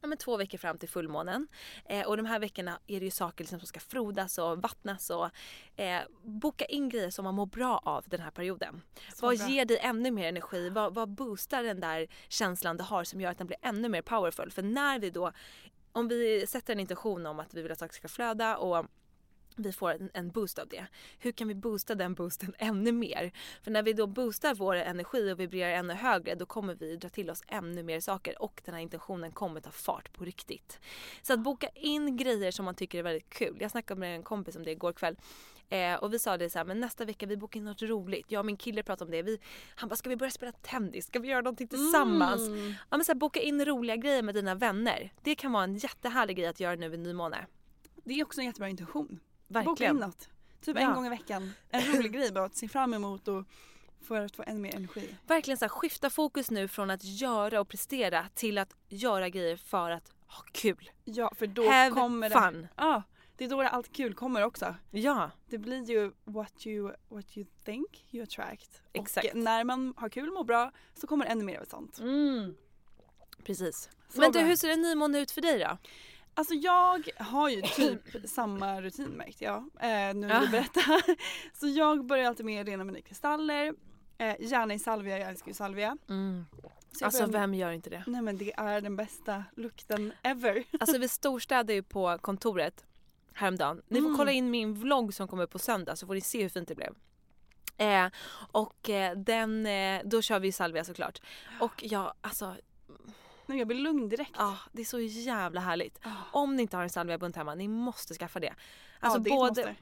ja, 0.00 0.08
men 0.08 0.18
två 0.18 0.36
veckor 0.36 0.58
fram 0.58 0.78
till 0.78 0.88
fullmånen. 0.88 1.48
Eh, 1.84 2.06
och 2.06 2.16
de 2.16 2.26
här 2.26 2.38
veckorna 2.38 2.78
är 2.86 3.00
det 3.00 3.04
ju 3.04 3.10
saker 3.10 3.44
liksom 3.44 3.60
som 3.60 3.66
ska 3.66 3.80
frodas 3.80 4.38
och 4.38 4.62
vattnas 4.62 5.10
och 5.10 5.30
eh, 5.80 6.02
boka 6.22 6.64
in 6.64 6.88
grejer 6.88 7.10
som 7.10 7.24
man 7.24 7.34
mår 7.34 7.46
bra 7.46 7.80
av 7.84 8.04
den 8.06 8.20
här 8.20 8.30
perioden. 8.30 8.82
Så 9.14 9.26
vad 9.26 9.38
bra. 9.38 9.48
ger 9.48 9.64
dig 9.64 9.78
ännu 9.78 10.10
mer 10.10 10.28
energi? 10.28 10.70
Vad, 10.70 10.94
vad 10.94 11.08
boostar 11.08 11.62
den 11.62 11.80
där 11.80 12.06
känslan 12.28 12.76
du 12.76 12.84
har 12.84 13.04
som 13.04 13.20
gör 13.20 13.30
att 13.30 13.38
den 13.38 13.46
blir 13.46 13.58
ännu 13.62 13.88
mer 13.88 14.02
powerful? 14.02 14.50
För 14.50 14.62
när 14.62 14.98
vi 14.98 15.10
då, 15.10 15.32
om 15.92 16.08
vi 16.08 16.46
sätter 16.46 16.72
en 16.72 16.80
intention 16.80 17.26
om 17.26 17.40
att 17.40 17.54
vi 17.54 17.62
vill 17.62 17.72
att 17.72 17.78
saker 17.78 17.94
ska 17.94 18.08
flöda 18.08 18.56
och 18.56 18.86
vi 19.62 19.72
får 19.72 20.10
en, 20.14 20.30
boost 20.30 20.58
av 20.58 20.68
det. 20.68 20.86
Hur 21.18 21.32
kan 21.32 21.48
vi 21.48 21.54
boosta 21.54 21.94
den 21.94 22.14
boosten 22.14 22.54
ännu 22.58 22.92
mer? 22.92 23.32
För 23.62 23.70
när 23.70 23.82
vi 23.82 23.92
då 23.92 24.06
boostar 24.06 24.54
vår 24.54 24.74
energi 24.74 25.32
och 25.32 25.40
vibrerar 25.40 25.70
ännu 25.70 25.94
högre 25.94 26.34
då 26.34 26.46
kommer 26.46 26.74
vi 26.74 26.96
dra 26.96 27.08
till 27.08 27.30
oss 27.30 27.42
ännu 27.48 27.82
mer 27.82 28.00
saker 28.00 28.42
och 28.42 28.62
den 28.64 28.74
här 28.74 28.80
intentionen 28.80 29.32
kommer 29.32 29.60
ta 29.60 29.70
fart 29.70 30.12
på 30.12 30.24
riktigt. 30.24 30.80
Så 31.22 31.32
att 31.32 31.40
boka 31.40 31.68
in 31.74 32.16
grejer 32.16 32.50
som 32.50 32.64
man 32.64 32.74
tycker 32.74 32.98
är 32.98 33.02
väldigt 33.02 33.30
kul. 33.30 33.56
Jag 33.60 33.70
snackade 33.70 34.00
med 34.00 34.14
en 34.14 34.22
kompis 34.22 34.56
om 34.56 34.62
det 34.62 34.70
igår 34.70 34.92
kväll. 34.92 35.16
Eh, 35.70 35.94
och 35.94 36.14
vi 36.14 36.18
sa 36.18 36.36
det 36.36 36.50
så 36.50 36.58
här, 36.58 36.64
men 36.64 36.80
nästa 36.80 37.04
vecka 37.04 37.26
vi 37.26 37.36
bokar 37.36 37.60
in 37.60 37.64
något 37.64 37.82
roligt. 37.82 38.26
Jag 38.28 38.38
och 38.38 38.46
min 38.46 38.56
kille 38.56 38.82
pratade 38.82 39.04
om 39.04 39.10
det. 39.10 39.22
Vi, 39.22 39.38
han 39.74 39.88
bara, 39.88 39.96
ska 39.96 40.08
vi 40.08 40.16
börja 40.16 40.30
spela 40.30 40.52
tennis? 40.52 41.06
Ska 41.06 41.18
vi 41.18 41.28
göra 41.28 41.40
någonting 41.40 41.68
tillsammans? 41.68 42.48
Mm. 42.48 42.74
Ja, 42.90 42.96
men 42.96 43.04
så 43.04 43.12
här, 43.12 43.18
boka 43.18 43.40
in 43.40 43.64
roliga 43.64 43.96
grejer 43.96 44.22
med 44.22 44.34
dina 44.34 44.54
vänner. 44.54 45.12
Det 45.22 45.34
kan 45.34 45.52
vara 45.52 45.64
en 45.64 45.76
jättehärlig 45.76 46.36
grej 46.36 46.46
att 46.46 46.60
göra 46.60 46.76
nu 46.76 46.88
vid 46.88 47.00
nymåne. 47.00 47.46
Det 48.04 48.20
är 48.20 48.24
också 48.24 48.40
en 48.40 48.46
jättebra 48.46 48.68
intention. 48.68 49.20
Verkligen. 49.50 49.74
Boka 49.74 49.84
in 49.88 49.96
något. 49.96 50.28
Typ 50.60 50.76
en 50.76 50.82
Ja. 50.82 50.92
gång 50.94 51.06
i 51.06 51.08
veckan. 51.08 51.52
En 51.70 51.82
rolig 51.96 52.12
grej 52.12 52.32
bara 52.32 52.44
att 52.44 52.56
se 52.56 52.68
fram 52.68 52.94
emot 52.94 53.28
och 53.28 53.44
för 54.02 54.20
att 54.20 54.36
få 54.36 54.44
ännu 54.46 54.60
mer 54.60 54.74
energi. 54.76 55.14
verkligen 55.26 55.58
så 55.58 55.64
här, 55.64 55.68
skifta 55.70 56.10
fokus 56.10 56.50
nu 56.50 56.68
från 56.68 56.90
att 56.90 57.04
göra 57.04 57.60
och 57.60 57.68
prestera 57.68 58.26
till 58.34 58.58
att 58.58 58.74
göra 58.88 59.28
grejer 59.28 59.56
för 59.56 59.90
att 59.90 60.12
ha 60.26 60.42
kul. 60.52 60.90
Ja, 61.04 61.32
för 61.36 61.46
då 61.46 61.70
Have 61.70 61.90
kommer 61.90 62.30
fun. 62.30 62.62
det... 62.62 62.68
Ja, 62.76 63.02
det 63.36 63.44
är 63.44 63.48
då 63.48 63.62
det 63.62 63.68
allt 63.68 63.92
kul 63.92 64.14
kommer 64.14 64.42
också. 64.44 64.74
Ja. 64.90 65.30
Det 65.46 65.58
blir 65.58 65.90
ju 65.90 66.12
what 66.24 66.66
you, 66.66 66.92
what 67.08 67.36
you 67.36 67.46
think 67.64 68.04
you 68.10 68.22
attract. 68.22 68.82
Exakt. 68.92 69.28
Och 69.28 69.36
när 69.36 69.64
man 69.64 69.94
har 69.96 70.08
kul 70.08 70.28
och 70.28 70.34
mår 70.34 70.44
bra 70.44 70.72
så 70.94 71.06
kommer 71.06 71.26
ännu 71.26 71.44
mer 71.44 71.60
av 71.60 71.64
sånt. 71.64 71.98
Mm. 71.98 72.56
Precis. 73.44 73.88
Så 74.08 74.20
Men 74.20 74.32
du, 74.32 74.38
hur 74.38 74.56
ser 74.56 74.68
en 74.68 74.82
nymåne 74.82 75.18
ut 75.20 75.30
för 75.30 75.40
dig 75.40 75.58
då? 75.58 75.78
Alltså 76.40 76.54
jag 76.54 77.08
har 77.18 77.48
ju 77.48 77.62
typ 77.62 78.00
samma 78.30 78.80
rutin 78.82 79.06
märkte 79.08 79.44
jag 79.44 79.56
eh, 79.56 80.14
nu 80.14 80.26
när 80.26 80.40
du 80.40 80.48
berättar. 80.48 81.02
Så 81.60 81.66
jag 81.68 82.06
börjar 82.06 82.24
alltid 82.28 82.46
med 82.46 82.66
rena 82.66 82.84
mina 82.84 83.00
kristaller. 83.00 83.74
Eh, 84.18 84.34
gärna 84.40 84.74
i 84.74 84.78
salvia, 84.78 85.18
jag 85.18 85.28
älskar 85.28 85.48
ju 85.48 85.54
salvia. 85.54 85.96
Jag 86.06 86.44
Alltså 87.02 87.22
med- 87.22 87.32
vem 87.32 87.54
gör 87.54 87.70
inte 87.72 87.90
det? 87.90 88.04
Nej 88.06 88.22
men 88.22 88.38
det 88.38 88.52
är 88.56 88.80
den 88.80 88.96
bästa 88.96 89.44
lukten 89.56 90.12
ever. 90.22 90.64
Alltså 90.80 90.98
vi 90.98 91.08
storstädade 91.08 91.72
ju 91.74 91.82
på 91.82 92.18
kontoret 92.20 92.84
häromdagen. 93.32 93.82
Ni 93.88 94.00
får 94.00 94.06
Mm. 94.06 94.18
kolla 94.18 94.32
in 94.32 94.50
min 94.50 94.74
vlogg 94.74 95.14
som 95.14 95.28
kommer 95.28 95.46
på 95.46 95.58
söndag 95.58 95.96
så 95.96 96.06
får 96.06 96.14
ni 96.14 96.20
se 96.20 96.42
hur 96.42 96.48
fint 96.48 96.68
det 96.68 96.74
blev. 96.74 96.94
Eh, 97.76 98.06
och 98.52 98.90
eh, 98.90 99.16
den, 99.18 99.66
eh, 99.66 100.00
då 100.04 100.22
kör 100.22 100.40
vi 100.40 100.52
salvia 100.52 100.84
såklart. 100.84 101.20
Och 101.60 101.82
jag, 101.84 102.12
alltså 102.20 102.56
Nej, 103.50 103.58
jag 103.58 103.68
blir 103.68 103.78
lugn 103.78 104.08
direkt. 104.08 104.30
Ja, 104.38 104.56
det 104.72 104.80
är 104.82 104.86
så 104.86 105.00
jävla 105.00 105.60
härligt. 105.60 106.00
Om 106.32 106.56
ni 106.56 106.62
inte 106.62 106.76
har 106.76 106.84
en 106.84 106.90
salviabunt 106.90 107.36
hemma, 107.36 107.54
ni 107.54 107.68
måste 107.68 108.14
skaffa 108.14 108.40
det. 108.40 108.46
Ja, 108.46 108.54
Alltså 109.00 109.18
det 109.20 109.30
är 109.30 109.32
ett 109.32 109.38
både 109.38 109.48
måste. 109.66 109.76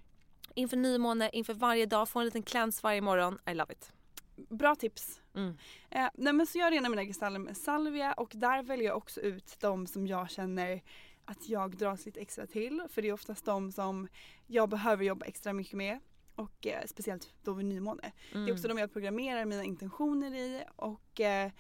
inför 0.54 0.76
nymåne, 0.76 1.30
inför 1.32 1.54
varje 1.54 1.86
dag, 1.86 2.08
få 2.08 2.18
en 2.18 2.24
liten 2.24 2.42
cleanse 2.42 2.80
varje 2.82 3.00
morgon. 3.00 3.38
I 3.46 3.54
love 3.54 3.72
it. 3.72 3.92
Bra 4.36 4.74
tips. 4.76 5.20
Mm. 5.34 5.56
Eh, 5.90 6.08
nej 6.14 6.32
men 6.32 6.46
så 6.46 6.58
jag 6.58 6.72
renar 6.72 6.90
mina 6.90 7.04
kristaller 7.04 7.38
med 7.38 7.56
salvia 7.56 8.12
och 8.12 8.30
där 8.34 8.62
väljer 8.62 8.86
jag 8.86 8.96
också 8.96 9.20
ut 9.20 9.56
de 9.60 9.86
som 9.86 10.06
jag 10.06 10.30
känner 10.30 10.82
att 11.24 11.48
jag 11.48 11.76
dras 11.76 12.06
lite 12.06 12.20
extra 12.20 12.46
till. 12.46 12.82
För 12.88 13.02
det 13.02 13.08
är 13.08 13.12
oftast 13.12 13.44
de 13.44 13.72
som 13.72 14.08
jag 14.46 14.68
behöver 14.68 15.04
jobba 15.04 15.26
extra 15.26 15.52
mycket 15.52 15.74
med. 15.74 16.00
Och 16.34 16.66
eh, 16.66 16.82
speciellt 16.86 17.34
då 17.42 17.52
vid 17.52 17.66
nymåne. 17.66 18.12
Det 18.32 18.38
är 18.38 18.42
Mm. 18.42 18.54
också 18.54 18.68
de 18.68 18.78
jag 18.78 18.92
programmerar 18.92 19.44
mina 19.44 19.64
intentioner 19.64 20.34
i 20.34 20.64
och 20.76 21.20
eh, 21.20 21.50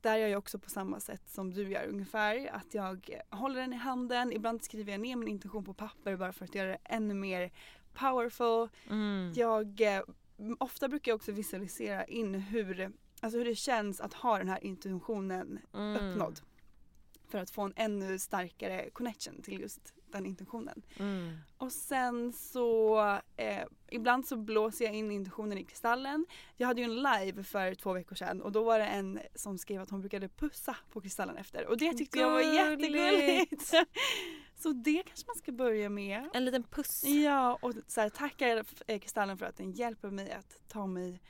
där 0.00 0.16
gör 0.16 0.28
jag 0.28 0.38
också 0.38 0.58
på 0.58 0.70
samma 0.70 1.00
sätt 1.00 1.22
som 1.26 1.54
du 1.54 1.68
gör 1.70 1.86
ungefär. 1.86 2.50
Att 2.52 2.74
jag 2.74 3.20
håller 3.30 3.60
den 3.60 3.72
i 3.72 3.76
handen, 3.76 4.32
ibland 4.32 4.64
skriver 4.64 4.92
jag 4.92 5.00
ner 5.00 5.16
min 5.16 5.28
intention 5.28 5.64
på 5.64 5.74
papper 5.74 6.16
bara 6.16 6.32
för 6.32 6.44
att 6.44 6.54
göra 6.54 6.68
det 6.68 6.78
ännu 6.84 7.14
mer 7.14 7.50
powerful. 7.94 8.68
Mm. 8.90 9.32
Jag, 9.36 9.80
eh, 9.80 10.02
ofta 10.58 10.88
brukar 10.88 11.12
jag 11.12 11.16
också 11.16 11.32
visualisera 11.32 12.04
in 12.04 12.34
hur, 12.34 12.92
alltså 13.20 13.38
hur 13.38 13.44
det 13.44 13.54
känns 13.56 14.00
att 14.00 14.14
ha 14.14 14.38
den 14.38 14.48
här 14.48 14.64
intentionen 14.64 15.58
Mm. 15.74 15.96
uppnådd. 15.96 16.40
För 17.28 17.38
att 17.38 17.50
få 17.50 17.62
en 17.62 17.72
ännu 17.76 18.18
starkare 18.18 18.90
connection 18.90 19.42
till 19.42 19.60
just 19.60 19.94
den 20.12 20.26
intentionen. 20.26 20.82
Mm. 20.98 21.36
Och 21.56 21.72
sen 21.72 22.32
så 22.32 23.00
eh, 23.36 23.64
ibland 23.90 24.26
så 24.26 24.36
blåser 24.36 24.84
jag 24.84 24.94
in 24.94 25.10
intentionen 25.10 25.58
i 25.58 25.64
kristallen. 25.64 26.26
Jag 26.56 26.66
hade 26.66 26.80
ju 26.80 26.84
en 26.84 26.96
live 26.96 27.42
för 27.42 27.74
två 27.74 27.92
veckor 27.92 28.16
sedan 28.16 28.42
och 28.42 28.52
då 28.52 28.64
var 28.64 28.78
det 28.78 28.84
en 28.84 29.20
som 29.34 29.58
skrev 29.58 29.82
att 29.82 29.90
hon 29.90 30.00
brukade 30.00 30.28
pussa 30.28 30.76
på 30.92 31.00
kristallen 31.00 31.36
efter 31.36 31.66
och 31.66 31.78
det 31.78 31.94
tyckte 31.94 32.18
jag 32.18 32.30
var 32.30 32.42
Gulligt. 32.42 32.92
jättegulligt. 32.94 33.72
så 34.56 34.72
det 34.72 35.02
kanske 35.06 35.26
man 35.26 35.36
ska 35.36 35.52
börja 35.52 35.88
med. 35.88 36.28
En 36.34 36.44
liten 36.44 36.62
puss. 36.62 37.04
Ja 37.04 37.58
och 37.62 37.74
så 37.86 38.00
här, 38.00 38.08
tacka 38.08 38.64
eh, 38.86 38.98
kristallen 38.98 39.38
för 39.38 39.46
att 39.46 39.56
den 39.56 39.72
hjälper 39.72 40.10
mig 40.10 40.32
att 40.32 40.68
ta 40.68 40.86
mig 40.86 41.20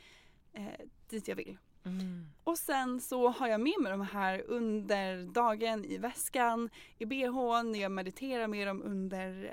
eh, 0.53 0.65
dit 1.09 1.29
jag 1.29 1.37
vill. 1.37 1.59
Mm. 1.87 2.27
Och 2.45 2.59
sen 2.59 3.01
så 3.01 3.29
har 3.29 3.49
jag 3.49 3.61
med 3.61 3.75
mig 3.81 3.93
de 3.93 4.01
här 4.01 4.45
under 4.47 5.25
dagen 5.25 5.85
i 5.85 5.99
väskan, 5.99 6.71
i 6.99 7.05
bhn, 7.07 7.75
jag 7.75 7.93
mediterar 7.93 8.47
med 8.47 8.67
dem 8.67 8.83
under, 8.83 9.45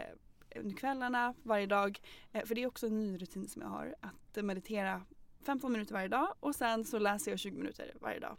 eh, 0.52 0.60
under 0.62 0.76
kvällarna 0.78 1.34
varje 1.44 1.66
dag. 1.66 2.00
Eh, 2.32 2.46
För 2.46 2.56
det 2.56 2.64
är 2.64 2.68
också 2.68 2.88
en 2.88 3.00
ny 3.00 3.18
rutin 3.18 3.48
som 3.50 3.62
jag 3.62 3.70
har, 3.70 3.96
att 4.02 4.44
meditera 4.46 5.02
15 5.46 5.72
minuter 5.72 5.94
varje 5.94 6.08
dag 6.08 6.34
och 6.40 6.56
sen 6.56 6.86
så 6.86 7.00
läser 7.00 7.32
jag 7.32 7.40
20 7.40 7.58
minuter 7.58 7.94
varje 8.02 8.20
dag. 8.20 8.38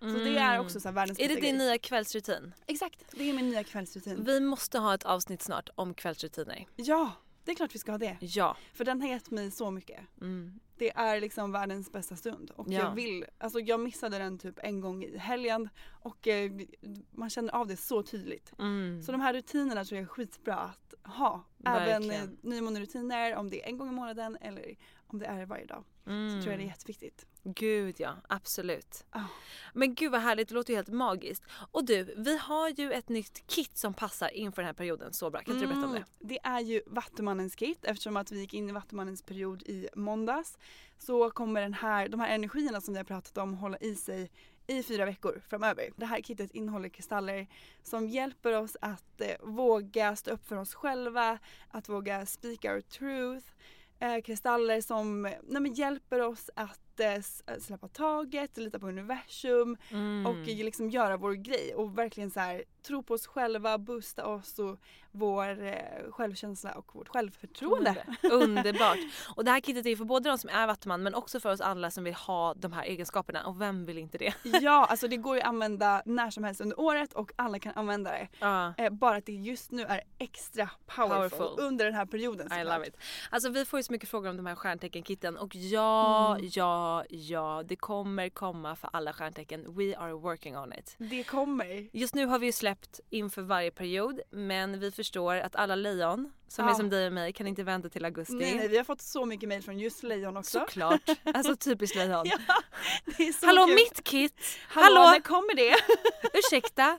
Så 0.00 0.06
det 0.06 0.38
är 0.38 0.60
också 0.60 0.80
så 0.80 0.90
världens 0.90 1.18
Mm. 1.18 1.30
Är 1.30 1.34
det 1.34 1.40
din 1.40 1.56
grej. 1.56 1.66
nya 1.66 1.78
kvällsrutin? 1.78 2.54
Exakt, 2.66 3.04
det 3.12 3.30
är 3.30 3.34
min 3.34 3.50
nya 3.50 3.64
kvällsrutin. 3.64 4.24
Vi 4.24 4.40
måste 4.40 4.78
ha 4.78 4.94
ett 4.94 5.04
avsnitt 5.04 5.42
snart 5.42 5.68
om 5.74 5.94
kvällsrutiner. 5.94 6.66
Ja, 6.76 7.12
det 7.44 7.50
är 7.50 7.54
klart 7.54 7.74
vi 7.74 7.78
ska 7.78 7.90
ha 7.90 7.98
det. 7.98 8.16
Ja. 8.20 8.56
För 8.72 8.84
den 8.84 9.00
har 9.00 9.08
gett 9.08 9.30
mig 9.30 9.50
så 9.50 9.70
mycket. 9.70 10.00
Mm. 10.20 10.60
Det 10.76 10.90
är 10.96 11.20
liksom 11.20 11.52
världens 11.52 11.92
bästa 11.92 12.16
stund 12.16 12.50
och 12.50 12.66
Ja. 12.68 12.80
jag 12.80 12.94
vill, 12.94 13.24
alltså 13.38 13.60
jag 13.60 13.80
missade 13.80 14.18
den 14.18 14.38
typ 14.38 14.58
en 14.62 14.80
gång 14.80 15.04
i 15.04 15.18
helgen 15.18 15.68
och 16.02 16.28
eh, 16.28 16.52
man 17.10 17.30
känner 17.30 17.54
av 17.54 17.66
det 17.66 17.76
så 17.76 18.02
tydligt. 18.02 18.52
Mm. 18.58 19.02
Så 19.02 19.12
de 19.12 19.20
här 19.20 19.32
rutinerna 19.34 19.84
tror 19.84 19.96
jag 19.98 20.02
är 20.04 20.08
skitbra 20.08 20.54
att 20.56 20.94
ha. 21.04 21.44
Även 21.64 22.10
eh, 22.10 22.22
nymånerutiner 22.42 23.36
om 23.36 23.50
det 23.50 23.62
är 23.62 23.68
en 23.68 23.78
gång 23.78 23.88
i 23.88 23.92
månaden 23.92 24.36
eller 24.40 24.74
om 25.12 25.18
det 25.18 25.26
är 25.26 25.46
varje 25.46 25.66
dag. 25.66 25.84
Så 26.04 26.10
tror 26.10 26.20
jag 26.36 26.44
det 26.44 26.50
är 26.50 26.54
Mm. 26.54 26.66
jätteviktigt. 26.66 27.26
Gud 27.44 27.94
ja, 27.98 28.16
absolut. 28.28 29.04
Ja. 29.12 29.24
Men 29.74 29.94
gud 29.94 30.12
vad 30.12 30.20
härligt, 30.20 30.48
det 30.48 30.54
låter 30.54 30.70
ju 30.70 30.76
helt 30.76 30.88
magiskt. 30.88 31.42
Och 31.70 31.84
du, 31.84 32.14
vi 32.16 32.38
har 32.38 32.68
ju 32.68 32.92
ett 32.92 33.08
nytt 33.08 33.46
kit 33.46 33.76
som 33.76 33.94
passar 33.94 34.28
inför 34.28 34.62
den 34.62 34.66
här 34.66 34.72
perioden 34.74 35.12
så 35.12 35.30
bra. 35.30 35.40
Kan 35.42 35.54
inte 35.54 35.66
du 35.66 35.72
berätta 35.72 35.86
om 35.86 35.92
det? 35.92 35.98
Mm, 35.98 36.08
Det 36.18 36.38
är 36.42 36.60
ju 36.60 36.82
Vattumannens 36.86 37.54
kit 37.54 37.84
eftersom 37.84 38.16
att 38.16 38.32
vi 38.32 38.40
gick 38.40 38.54
in 38.54 38.68
i 38.68 38.72
Vattumannens 38.72 39.22
period 39.22 39.62
i 39.62 39.88
måndags. 39.94 40.58
Så 40.98 41.30
kommer 41.30 41.60
den 41.60 41.74
här, 41.74 42.08
de 42.08 42.20
här 42.20 42.34
energierna 42.34 42.80
som 42.80 42.94
vi 42.94 42.98
har 42.98 43.04
pratat 43.04 43.38
om 43.38 43.54
hålla 43.54 43.78
i 43.78 43.94
sig 43.94 44.30
i 44.66 44.82
fyra 44.82 45.04
veckor 45.04 45.42
framöver. 45.48 45.90
Det 45.96 46.06
här 46.06 46.20
kittet 46.22 46.50
innehåller 46.50 46.88
kristaller 46.88 47.46
som 47.82 48.08
hjälper 48.08 48.52
oss 48.52 48.76
att 48.80 49.20
eh, 49.20 49.28
våga 49.42 50.16
stå 50.16 50.30
upp 50.30 50.46
för 50.48 50.56
oss 50.56 50.74
själva, 50.74 51.38
att 51.68 51.88
våga 51.88 52.26
speak 52.26 52.64
our 52.64 52.80
truth. 52.80 53.46
Eh, 54.02 54.20
kristaller 54.22 54.80
som 54.80 55.22
nej, 55.22 55.62
hjälper 55.74 56.20
oss 56.20 56.50
att 56.56 57.00
s- 57.00 57.42
äh, 57.46 57.58
släppa 57.58 57.88
taget, 57.88 58.56
lita 58.56 58.78
på 58.78 58.88
universum 58.88 59.76
Mm. 59.90 60.26
och 60.26 60.46
liksom 60.64 60.90
göra 60.90 61.16
vår 61.16 61.32
grej 61.32 61.74
och 61.74 61.98
verkligen 61.98 62.30
så 62.30 62.40
här, 62.40 62.64
tro 62.82 63.02
på 63.02 63.14
oss 63.14 63.26
själva, 63.26 63.78
boosta 63.78 64.26
oss 64.26 64.58
och 64.58 64.78
vår 65.14 65.64
eh, 65.64 66.10
självkänsla 66.10 66.72
och 66.72 66.94
vårt 66.94 67.08
självförtroende. 67.08 68.04
Underbart. 68.22 68.98
Och 69.36 69.44
det 69.44 69.50
här 69.50 69.60
kittet 69.60 69.86
är 69.86 69.90
ju 69.90 69.96
för 69.96 70.04
både 70.04 70.28
de 70.28 70.38
som 70.38 70.50
är 70.50 70.66
vattuman 70.66 71.02
men 71.02 71.14
också 71.14 71.40
för 71.40 71.52
oss 71.52 71.60
alla 71.60 71.90
som 71.90 72.04
vill 72.04 72.14
ha 72.14 72.54
de 72.54 72.72
här 72.72 72.82
egenskaperna 72.84 73.46
och 73.46 73.60
vem 73.60 73.84
vill 73.84 73.98
inte 73.98 74.18
det? 74.18 74.34
ja, 74.62 74.86
alltså 74.90 75.08
det 75.08 75.16
går 75.16 75.34
ju 75.36 75.42
att 75.42 75.48
använda 75.48 76.02
när 76.06 76.30
som 76.30 76.44
helst 76.44 76.60
under 76.60 76.80
året 76.80 77.12
och 77.12 77.32
alla 77.36 77.58
kan 77.58 77.72
använda 77.76 78.10
det. 78.10 78.28
Ja. 78.38 78.74
Eh, 78.78 78.90
bara 78.90 79.16
att 79.16 79.26
det 79.26 79.32
just 79.32 79.70
nu 79.70 79.82
är 79.82 80.00
extra 80.18 80.70
powerful, 80.86 81.38
Powerful. 81.38 81.64
under 81.64 81.84
den 81.84 81.94
här 81.94 82.06
perioden 82.06 82.52
I 82.60 82.64
love 82.64 82.86
it. 82.88 82.96
Alltså 83.30 83.48
vi 83.48 83.64
får 83.64 83.78
ju 83.78 83.82
så 83.82 83.92
mycket 83.92 84.08
frågor 84.08 84.30
om 84.30 84.36
de 84.36 84.46
här 84.46 84.54
stjärntecken-kitten 84.54 85.36
och 85.36 85.54
ja, 85.56 86.12
Mm. 86.36 86.50
ja, 86.54 87.04
ja, 87.10 87.62
det 87.66 87.76
kommer 87.76 88.28
komma 88.28 88.76
för 88.76 88.90
alla 88.92 89.12
stjärntecken. 89.12 89.74
We 89.76 89.96
are 89.96 90.12
working 90.12 90.56
on 90.58 90.72
it. 90.72 90.94
Det 90.98 91.24
kommer. 91.24 91.88
Just 91.96 92.14
nu 92.14 92.26
har 92.26 92.38
vi 92.38 92.46
ju 92.46 92.52
släppt 92.52 92.71
inför 93.10 93.42
varje 93.42 93.70
period 93.70 94.20
men 94.30 94.80
vi 94.80 94.90
förstår 94.90 95.34
att 95.36 95.56
alla 95.56 95.74
lejon 95.74 96.32
som 96.48 96.64
är 96.64 96.68
Ja. 96.68 96.74
som 96.74 96.90
dig 96.90 97.06
och 97.06 97.12
mig 97.12 97.32
kan 97.32 97.46
inte 97.46 97.62
vänta 97.62 97.88
till 97.88 98.04
augusti. 98.04 98.34
Nej, 98.34 98.54
nej, 98.54 98.68
vi 98.68 98.76
har 98.76 98.84
fått 98.84 99.00
så 99.00 99.24
mycket 99.24 99.48
mail 99.48 99.62
från 99.62 99.78
just 99.78 100.02
lejon 100.02 100.36
också. 100.36 100.58
Såklart. 100.58 101.00
Alltså 101.24 101.56
typiskt 101.56 101.96
lejon. 101.96 102.26
ja, 102.46 102.62
det 103.16 103.28
är 103.28 103.32
så 103.32 103.46
Hallå 103.46 103.66
kul. 103.66 103.74
mitt 103.74 104.04
kit! 104.04 104.34
Hallå, 104.68 105.00
Hallå! 105.00 105.10
när 105.10 105.20
kommer 105.20 105.54
det? 105.54 105.76
Ursäkta? 106.38 106.98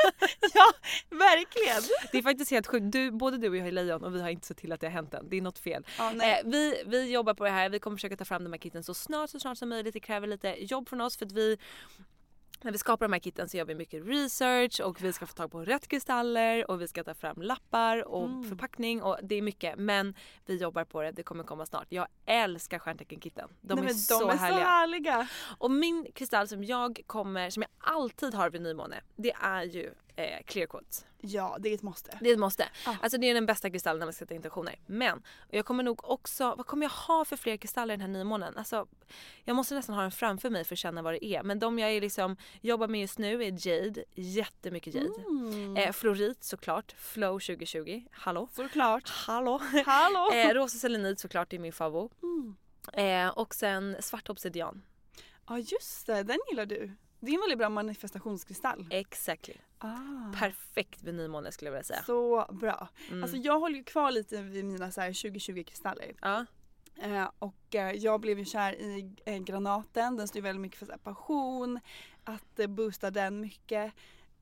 ja, 0.54 0.72
verkligen. 1.10 1.82
Det 2.12 2.18
är 2.18 2.22
faktiskt 2.22 2.50
helt 2.50 2.66
sjukt. 2.66 2.92
Du, 2.92 3.10
både 3.10 3.36
du 3.38 3.48
och 3.48 3.56
jag 3.56 3.66
är 3.66 3.72
lejon 3.72 4.04
och 4.04 4.14
vi 4.14 4.20
har 4.22 4.28
inte 4.28 4.46
sett 4.46 4.56
till 4.56 4.72
att 4.72 4.80
det 4.80 4.86
har 4.86 4.92
hänt 4.92 5.14
än. 5.14 5.28
Det 5.28 5.36
är 5.36 5.42
något 5.42 5.58
fel. 5.58 5.86
Ja, 5.98 6.12
eh, 6.12 6.38
vi, 6.44 6.82
vi 6.86 7.10
jobbar 7.12 7.34
på 7.34 7.44
det 7.44 7.50
här. 7.50 7.68
Vi 7.68 7.78
kommer 7.78 7.96
försöka 7.96 8.16
ta 8.16 8.24
fram 8.24 8.44
de 8.44 8.52
här 8.52 8.58
kitten 8.60 8.84
så 8.84 8.94
snart, 8.94 9.30
så 9.30 9.40
snart 9.40 9.58
som 9.58 9.68
möjligt. 9.68 9.92
Det 9.94 10.00
kräver 10.00 10.26
lite 10.26 10.48
jobb 10.64 10.88
från 10.88 11.00
oss 11.00 11.16
för 11.16 11.26
att 11.26 11.32
vi 11.32 11.58
när 12.62 12.72
vi 12.72 12.78
skapar 12.78 13.06
de 13.08 13.12
här 13.12 13.20
kitten 13.20 13.48
så 13.48 13.56
gör 13.56 13.64
vi 13.64 13.74
mycket 13.74 14.06
research 14.06 14.80
och 14.80 15.02
vi 15.02 15.12
ska 15.12 15.26
få 15.26 15.34
tag 15.34 15.50
på 15.52 15.64
rätt 15.64 15.88
kristaller 15.88 16.70
och 16.70 16.80
vi 16.80 16.88
ska 16.88 17.04
ta 17.04 17.14
fram 17.14 17.42
lappar 17.42 18.08
och 18.08 18.24
Mm. 18.26 18.48
förpackning 18.48 19.02
och 19.02 19.16
det 19.22 19.34
är 19.34 19.42
mycket 19.42 19.78
men 19.78 20.14
vi 20.46 20.56
jobbar 20.56 20.84
på 20.84 21.02
det, 21.02 21.10
det 21.12 21.22
kommer 21.22 21.44
komma 21.44 21.66
snart. 21.66 21.86
Jag 21.88 22.06
älskar 22.26 22.78
stjärntecken-kitten. 22.78 23.48
De 23.60 23.74
Nej, 23.80 23.84
är 23.90 23.94
så 23.94 24.20
de 24.20 24.30
är 24.30 24.36
härliga. 24.36 24.58
så 24.60 24.64
härliga. 24.64 25.28
Och 25.58 25.70
min 25.70 26.06
kristall 26.14 26.48
som 26.48 26.64
jag 26.64 27.00
kommer, 27.06 27.50
som 27.50 27.62
jag 27.62 27.70
alltid 27.94 28.34
har 28.34 28.50
vid 28.50 28.62
nymåne, 28.62 29.00
det 29.16 29.32
är 29.32 29.62
ju 29.62 29.94
eh, 30.24 30.42
clear 30.44 30.66
quartz. 30.66 31.06
Ja, 31.22 31.56
det 31.60 31.68
är 31.68 31.74
ett 31.74 31.82
måste. 31.82 32.18
Det 32.20 32.28
är 32.28 32.32
ett 32.32 32.38
måste. 32.38 32.68
Ja. 32.86 32.96
Alltså 33.02 33.18
det 33.18 33.30
är 33.30 33.34
den 33.34 33.46
bästa 33.46 33.70
kristallen 33.70 33.98
när 33.98 34.06
man 34.06 34.12
ska 34.12 34.24
sätta 34.24 34.34
intentioner. 34.34 34.78
Men 34.86 35.22
jag 35.50 35.66
kommer 35.66 35.82
nog 35.82 36.04
också, 36.04 36.54
vad 36.54 36.66
kommer 36.66 36.86
jag 36.86 36.90
ha 36.90 37.24
för 37.24 37.36
fler 37.36 37.56
kristaller 37.56 37.94
den 37.94 38.00
här 38.00 38.08
nymånen? 38.08 38.56
Alltså 38.56 38.86
jag 39.44 39.56
måste 39.56 39.74
nästan 39.74 39.94
ha 39.94 40.02
den 40.02 40.10
framför 40.10 40.50
mig 40.50 40.64
för 40.64 40.74
att 40.74 40.78
känna 40.78 41.02
vad 41.02 41.14
det 41.14 41.24
är. 41.24 41.42
Men 41.42 41.58
de 41.58 41.78
jag 41.78 41.90
är 41.90 42.00
liksom, 42.00 42.36
jobbar 42.60 42.88
med 42.88 43.00
just 43.00 43.18
nu 43.18 43.44
är 43.44 43.66
Jade, 43.68 44.04
jättemycket 44.14 44.94
Jade. 44.94 45.22
Mm. 45.28 45.76
Eh, 45.76 45.92
Florit 45.92 46.44
såklart, 46.44 46.94
Flow 46.98 47.40
2020, 47.40 48.04
hallå? 48.10 48.48
Såklart. 48.52 49.08
Hallå! 49.08 49.60
Hallå! 49.86 50.30
eh, 50.34 50.54
rosa 50.54 50.78
selenit 50.78 51.20
såklart 51.20 51.52
är 51.52 51.58
min 51.58 51.72
favorit. 51.72 52.12
Mm. 52.22 52.56
Eh, 52.92 53.28
och 53.38 53.54
sen 53.54 53.96
svart 54.00 54.30
obsidian. 54.30 54.82
Ja 55.48 55.58
just 55.58 56.06
det, 56.06 56.22
den 56.22 56.38
gillar 56.50 56.66
du. 56.66 56.96
Det 57.20 57.30
är 57.30 57.34
en 57.34 57.40
väldigt 57.40 57.58
bra 57.58 57.68
manifestationskristall. 57.68 58.86
Exactly. 58.90 59.54
Ah. 59.78 60.32
Perfekt 60.38 61.02
vid 61.02 61.14
nymåne 61.14 61.52
skulle 61.52 61.68
jag 61.68 61.72
vilja 61.72 61.84
säga. 61.84 62.02
Så 62.02 62.46
bra. 62.52 62.88
Mm. 63.08 63.22
Alltså 63.22 63.36
jag 63.36 63.60
håller 63.60 63.76
ju 63.76 63.84
kvar 63.84 64.10
lite 64.10 64.42
vid 64.42 64.64
mina 64.64 64.90
så 64.90 65.00
här 65.00 65.08
2020 65.08 65.64
kristaller. 65.66 66.12
Ja. 66.20 66.46
Eh, 66.96 67.30
och 67.38 67.74
eh, 67.74 67.92
jag 67.92 68.20
blev 68.20 68.38
ju 68.38 68.44
kär 68.44 68.72
i 68.72 69.14
eh, 69.24 69.38
granaten. 69.38 70.16
Den 70.16 70.28
står 70.28 70.38
ju 70.38 70.42
väldigt 70.42 70.60
mycket 70.62 70.78
för 70.78 70.86
här, 70.86 70.98
passion, 70.98 71.80
att 72.24 72.58
eh, 72.58 72.66
boosta 72.66 73.10
den 73.10 73.40
mycket. 73.40 73.92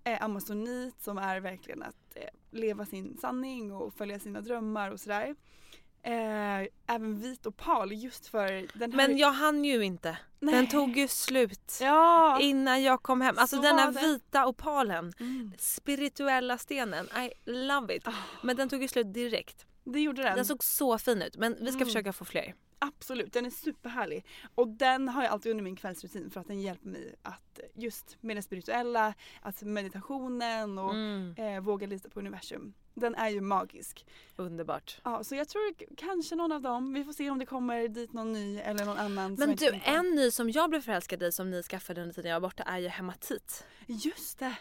Eh, 0.05 0.25
Amazonit 0.25 1.03
som 1.03 1.19
är 1.19 1.41
verkligen 1.41 1.83
att 1.83 2.17
eh, 2.17 2.29
leva 2.51 2.87
sin 2.87 3.17
sanning 3.17 3.73
och 3.73 3.95
följa 3.95 4.19
sina 4.19 4.41
drömmar 4.41 4.91
och 4.91 5.01
sådär. 5.01 5.35
Eh, 6.12 6.68
även 6.87 7.18
vit 7.21 7.47
opal 7.47 7.92
just 7.92 8.27
för 8.27 8.79
den 8.79 8.92
här... 8.92 8.97
Men 8.97 9.18
jag 9.18 9.33
hann 9.33 9.64
ju 9.64 9.85
inte. 9.85 10.18
Den 10.40 10.51
Nej. 10.51 10.68
tog 10.71 10.97
ju 10.97 11.09
slut. 11.09 11.79
Ja! 11.81 12.40
Innan 12.40 12.83
jag 12.83 13.03
kom 13.03 13.21
hem. 13.21 13.35
Alltså 13.38 13.57
Så 13.57 13.62
den 13.62 13.79
här 13.79 13.92
vita 13.92 14.47
opalen. 14.47 15.12
Mm. 15.21 15.53
Spirituella 15.59 16.59
stenen. 16.59 17.07
I 17.07 17.51
love 17.51 17.97
it. 17.97 18.07
Men 18.42 18.57
den 18.57 18.68
tog 18.68 18.83
ju 18.83 18.88
slut 18.88 19.14
direkt. 19.14 19.66
Det 19.85 20.01
gjorde 20.01 20.23
den. 20.23 20.37
Den 20.37 20.44
såg 20.44 20.64
så 20.64 20.99
fin 20.99 21.23
ut 21.23 21.37
men 21.37 21.53
vi 21.61 21.66
ska 21.66 21.77
Mm. 21.77 21.87
försöka 21.87 22.12
få 22.12 22.25
fler. 22.25 22.55
Absolut, 22.81 23.33
den 23.33 23.47
är 23.47 23.51
superhärlig. 23.51 24.25
Och 24.55 24.68
den 24.68 25.09
har 25.09 25.23
jag 25.23 25.33
alltid 25.33 25.51
under 25.51 25.64
min 25.64 25.77
kvällsrutin 25.77 26.31
för 26.31 26.40
att 26.40 26.47
den 26.47 26.61
hjälper 26.61 26.88
mig 26.88 27.14
att 27.23 27.61
just 27.75 28.16
med 28.21 28.37
det 28.37 28.42
spirituella, 28.42 29.14
att 29.42 29.62
meditationen 29.62 30.79
och 30.79 30.94
Mm. 30.94 31.35
eh, 31.38 31.61
våga 31.61 31.87
lita 31.87 32.09
på 32.11 32.21
universum. 32.21 32.75
Den 33.01 33.15
är 33.15 33.29
ju 33.29 33.41
magisk. 33.41 34.07
Underbart. 34.37 35.01
Ja, 35.05 35.25
så 35.25 35.35
jag 35.35 35.49
tror 35.49 35.75
kanske 35.97 36.35
någon 36.35 36.53
av 36.53 36.63
dem. 36.63 36.93
Vi 36.93 37.05
får 37.05 37.13
se 37.13 37.31
om 37.31 37.39
det 37.39 37.47
kommer 37.47 37.89
dit 37.89 38.13
någon 38.13 38.33
ny 38.33 38.59
eller 38.59 38.85
någon 38.85 38.99
annan. 38.99 39.35
Men 39.39 39.57
du 39.57 39.81
en 39.85 40.11
ny 40.11 40.31
som 40.31 40.51
jag 40.51 40.71
blev 40.71 40.81
förälskad 40.81 41.23
i 41.23 41.33
som 41.33 41.51
ni 41.51 41.63
skaffade 41.63 42.01
under 42.01 42.15
tiden 42.15 42.31
jag 42.31 42.41
var 42.41 42.49
borta 42.49 42.63
är 42.63 42.79
ju 42.79 42.89
hematit. 42.89 43.65
Just 43.90 44.38
det! 44.38 44.55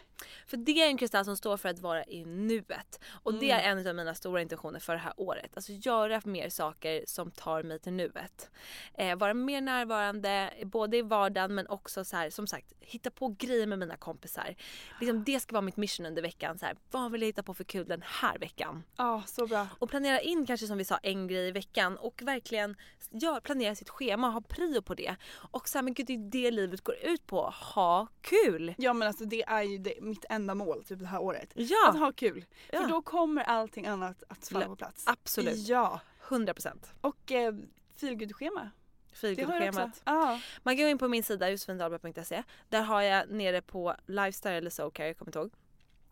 För 0.48 0.58
det 0.58 0.72
är 0.84 0.88
en 0.88 0.98
kristall 0.98 1.26
som 1.26 1.38
står 1.38 1.58
för 1.58 1.70
att 1.70 1.80
vara 1.80 2.04
i 2.06 2.26
nuet. 2.26 3.00
Och 3.24 3.34
det 3.34 3.52
är 3.52 3.60
Mm. 3.60 3.78
en 3.78 3.88
av 3.88 3.96
mina 3.96 4.16
stora 4.16 4.42
intentioner 4.42 4.80
för 4.80 4.94
det 4.94 5.00
här 5.00 5.14
året. 5.18 5.52
Alltså 5.56 5.72
göra 5.72 6.22
mer 6.26 6.50
saker 6.50 7.04
som 7.08 7.32
tar 7.32 7.64
mig 7.64 7.80
till 7.80 7.94
nuet. 7.94 8.50
Eh, 8.94 9.16
vara 9.18 9.34
mer 9.34 9.62
närvarande 9.62 10.54
både 10.66 10.98
i 10.98 11.02
vardagen 11.02 11.56
men 11.56 11.68
också 11.68 12.04
så 12.06 12.16
här, 12.18 12.30
som 12.30 12.48
sagt 12.48 12.74
hitta 12.80 13.12
på 13.12 13.36
grejer 13.40 13.68
med 13.68 13.80
mina 13.80 13.96
kompisar. 13.98 14.56
Liksom, 15.00 15.24
det 15.24 15.40
ska 15.40 15.54
vara 15.54 15.62
mitt 15.62 15.78
mission 15.78 16.06
under 16.06 16.22
veckan. 16.22 16.58
Så 16.60 16.66
här, 16.66 16.76
vad 16.92 17.12
vill 17.12 17.22
jag 17.22 17.28
hitta 17.28 17.44
på 17.44 17.54
för 17.54 17.64
kul 17.64 17.88
den 17.88 18.04
här 18.06 18.38
veckan? 18.40 18.84
Ja, 18.98 19.24
så 19.28 19.48
bra. 19.48 19.68
Och 19.80 19.90
planera 19.90 20.20
in 20.22 20.46
kanske 20.46 20.68
som 20.68 20.78
vi 20.78 20.86
sa 20.86 20.98
en 20.98 21.28
grej 21.28 21.48
i 21.48 21.52
veckan 21.52 21.98
och 21.98 22.22
verkligen 22.24 22.76
gör, 23.12 23.40
planera 23.40 23.76
sitt 23.76 23.90
schema, 23.90 24.30
ha 24.30 24.42
prio 24.42 24.82
på 24.82 24.94
det. 24.94 25.16
Och 25.52 25.70
så 25.70 25.78
här, 25.78 25.84
men 25.84 25.94
gud 25.94 26.06
det 26.08 26.14
är 26.14 26.18
det 26.18 26.52
livet 26.52 26.82
går 26.82 26.96
ut 27.04 27.28
på. 27.28 27.54
Ha 27.74 28.08
kul! 28.22 28.74
Ja 28.78 28.94
men 28.94 29.08
alltså 29.08 29.17
det 29.26 29.44
är 29.48 29.64
ju 29.64 29.78
det, 29.78 30.02
mitt 30.02 30.26
enda 30.30 30.56
mål 30.56 30.84
typ 30.84 31.00
det 31.00 31.06
här 31.06 31.22
året. 31.22 31.52
Ja. 31.56 31.90
Att 31.90 32.00
ha 32.00 32.12
kul. 32.12 32.46
Ja. 32.72 32.82
För 32.82 32.88
då 32.88 33.02
kommer 33.02 33.44
allting 33.44 33.86
annat 33.86 34.24
att 34.28 34.48
falla 34.48 34.66
på 34.66 34.76
plats. 34.76 35.04
Absolut. 35.08 35.68
Ja. 35.68 36.00
100%. 36.28 36.78
Och 37.02 37.32
eh, 37.32 37.54
feelgood-schema. 37.96 38.72
Feelgood-schemat. 39.14 40.02
Ja. 40.06 40.40
Man 40.64 40.78
går 40.78 40.88
in 40.88 40.98
på 40.98 41.08
min 41.08 41.24
sida 41.24 41.50
josefindalberg.se. 41.50 42.44
Där 42.70 42.82
har 42.82 43.02
jag 43.02 43.30
nere 43.30 43.62
på 43.62 43.96
lifestyle 44.06 44.58
eller 44.58 44.70
so 44.70 44.92
care, 44.92 45.08
jag 45.08 45.18
kommer 45.18 45.30
inte 45.30 45.40
ihåg. 45.40 45.52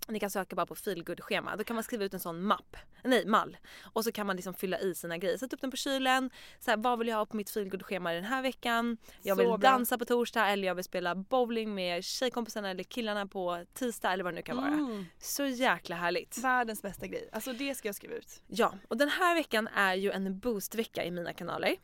Ni 0.08 0.20
kan 0.20 0.30
söka 0.30 0.56
bara 0.56 0.66
på 0.66 0.76
feelgood-schema. 0.76 1.56
Då 1.56 1.64
kan 1.64 1.76
man 1.76 1.84
skriva 1.84 2.04
ut 2.04 2.14
en 2.14 2.20
sån 2.20 2.42
mapp, 2.42 2.78
nej 3.04 3.26
mall. 3.26 3.58
Och 3.94 4.04
så 4.04 4.12
kan 4.12 4.28
man 4.28 4.36
liksom 4.36 4.54
fylla 4.54 4.80
i 4.80 4.96
sina 4.96 5.18
grejer. 5.18 5.38
Sätta 5.38 5.56
upp 5.56 5.62
den 5.62 5.72
på 5.72 5.78
kylen. 5.78 6.30
Så 6.60 6.72
här, 6.72 6.78
vad 6.78 7.00
vill 7.00 7.08
jag 7.08 7.18
ha 7.18 7.26
på 7.26 7.38
mitt 7.38 7.50
feelgood-schema 7.50 8.14
den 8.14 8.24
här 8.24 8.42
veckan? 8.42 8.98
Jag 9.22 9.36
vill 9.36 9.60
dansa 9.60 9.98
på 9.98 10.06
torsdag 10.06 10.48
eller 10.48 10.68
jag 10.68 10.76
vill 10.76 10.84
spela 10.84 11.16
bowling 11.16 11.76
med 11.76 12.04
tjejkompisarna 12.04 12.70
eller 12.70 12.84
killarna 12.84 13.28
på 13.28 13.66
tisdag 13.74 14.14
eller 14.14 14.24
vad 14.24 14.34
det 14.34 14.36
nu 14.36 14.42
kan 14.42 14.58
vara. 14.58 14.68
Mm. 14.68 15.06
Så 15.20 15.46
jäkla 15.46 15.96
härligt. 15.96 16.38
Världens 16.38 16.82
bästa 16.82 17.08
grej. 17.08 17.30
Alltså 17.32 17.54
det 17.54 17.76
ska 17.76 17.88
jag 17.88 17.96
skriva 17.96 18.16
ut. 18.16 18.42
Ja, 18.48 18.74
och 18.88 18.98
den 18.98 19.10
här 19.10 19.36
veckan 19.36 19.68
är 19.68 19.96
ju 19.96 20.12
en 20.12 20.40
boostvecka 20.40 21.04
i 21.04 21.12
mina 21.12 21.34
kanaler. 21.34 21.76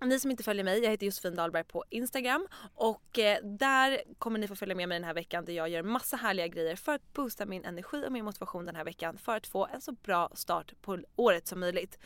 Ni 0.00 0.20
som 0.20 0.30
inte 0.30 0.42
följer 0.42 0.64
mig, 0.64 0.82
jag 0.82 0.90
heter 0.90 1.06
Josefin 1.06 1.34
Dahlberg 1.34 1.64
på 1.64 1.84
Instagram 1.90 2.46
och 2.74 3.18
eh, 3.18 3.44
där 3.44 4.02
kommer 4.18 4.38
ni 4.38 4.48
få 4.48 4.56
följa 4.56 4.74
med 4.74 4.88
mig 4.88 4.96
den 4.96 5.04
här 5.04 5.14
veckan 5.14 5.44
där 5.44 5.52
jag 5.52 5.68
gör 5.68 5.82
massa 5.82 6.16
härliga 6.16 6.48
grejer 6.48 6.76
för 6.76 6.94
att 6.94 7.12
boosta 7.12 7.46
min 7.46 7.64
energi 7.64 8.04
och 8.06 8.12
min 8.12 8.24
motivation 8.24 8.66
den 8.66 8.76
här 8.76 8.84
veckan 8.84 9.18
för 9.18 9.36
att 9.36 9.46
få 9.46 9.66
en 9.66 9.80
så 9.80 9.92
bra 9.92 10.30
start 10.34 10.72
på 10.80 10.98
året 11.16 11.46
som 11.46 11.60
möjligt. 11.60 11.98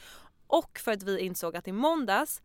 Och 0.47 0.79
för 0.79 0.93
att 0.93 1.03
vi 1.03 1.21
insåg 1.21 1.57
att 1.57 1.69
i 1.69 1.73
måndags 1.73 2.43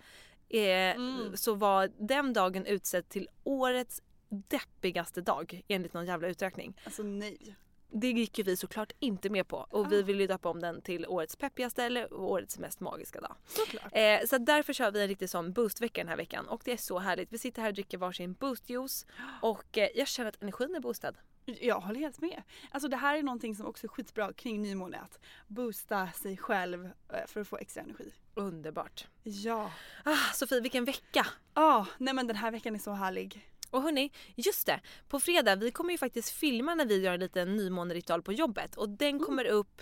eh, 0.50 0.96
så 1.36 1.54
var 1.54 1.92
den 1.98 2.34
dagen 2.34 2.66
utsedd 2.66 3.10
till 3.10 3.28
årets 3.44 4.02
deppigaste 4.30 5.22
dag 5.22 5.62
enligt 5.68 5.94
någon 5.94 6.06
jävla 6.06 6.28
uträkning. 6.28 6.82
Alltså 6.86 7.04
nej. 7.04 7.56
Det 7.96 8.12
gick 8.12 8.38
ju 8.38 8.44
vi 8.44 8.58
såklart 8.58 8.92
inte 9.00 9.30
med 9.30 9.48
på 9.48 9.58
och 9.58 9.92
vi 9.92 10.04
vill 10.04 10.20
ju 10.20 10.28
döpa 10.28 10.50
om 10.50 10.60
den 10.60 10.82
till 10.82 11.08
årets 11.08 11.36
peppigaste 11.36 11.84
eller 11.84 12.14
årets 12.14 12.60
mest 12.60 12.80
magiska 12.80 13.22
dag. 13.22 13.36
Såklart. 13.46 13.92
Eh, 13.92 14.28
så 14.28 14.38
därför 14.38 14.74
kör 14.74 14.92
vi 14.92 15.02
en 15.02 15.08
riktig 15.08 15.30
sån 15.30 15.54
boostvecka 15.54 16.02
den 16.02 16.08
här 16.08 16.18
veckan 16.18 16.48
och 16.48 16.62
det 16.66 16.72
är 16.72 16.78
så 16.78 17.00
härligt. 17.00 17.34
Vi 17.34 17.38
sitter 17.38 17.62
här 17.62 17.70
och 17.70 17.74
dricker 17.74 17.98
varsin 17.98 18.34
boostjuice 18.34 19.06
och 19.42 19.78
eh, 19.78 19.90
jag 19.96 20.08
känner 20.08 20.30
att 20.30 20.44
energin 20.44 20.76
är 20.76 20.80
boostad. 20.80 21.14
Jag 21.46 21.80
håller 21.80 22.00
helt 22.00 22.22
med. 22.22 22.44
Alltså 22.72 22.90
det 22.90 22.98
här 22.98 23.18
är 23.18 23.24
någonting 23.24 23.56
som 23.56 23.66
också 23.66 23.88
är 23.88 23.90
skitbra 23.90 24.34
kring 24.34 24.62
nymåne. 24.62 25.00
Att 25.00 25.20
boosta 25.48 26.12
sig 26.12 26.38
själv 26.38 26.86
eh, 26.86 27.26
för 27.28 27.42
att 27.42 27.48
få 27.48 27.58
extra 27.58 27.84
energi. 27.84 28.14
Underbart. 28.34 29.08
Ja. 29.24 29.72
Ah, 30.04 30.34
Sofie, 30.34 30.62
vilken 30.62 30.86
vecka! 30.86 31.28
Ja, 31.54 31.88
nej 31.98 32.14
men 32.14 32.28
den 32.28 32.36
här 32.36 32.52
veckan 32.52 32.76
är 32.76 32.80
så 32.80 32.92
härlig. 32.92 33.53
Och 33.74 33.82
hörni, 33.82 34.12
just 34.36 34.66
det. 34.66 34.80
På 35.08 35.20
fredag, 35.20 35.56
vi 35.56 35.72
kommer 35.72 35.92
ju 35.92 35.98
faktiskt 35.98 36.30
filma 36.30 36.76
när 36.76 36.86
vi 36.86 37.02
gör 37.02 37.14
en 37.14 37.20
liten 37.20 37.56
nymåneritual 37.56 38.22
på 38.22 38.34
jobbet 38.34 38.76
och 38.76 38.90
den 38.90 39.20
kommer 39.20 39.46
upp 39.46 39.82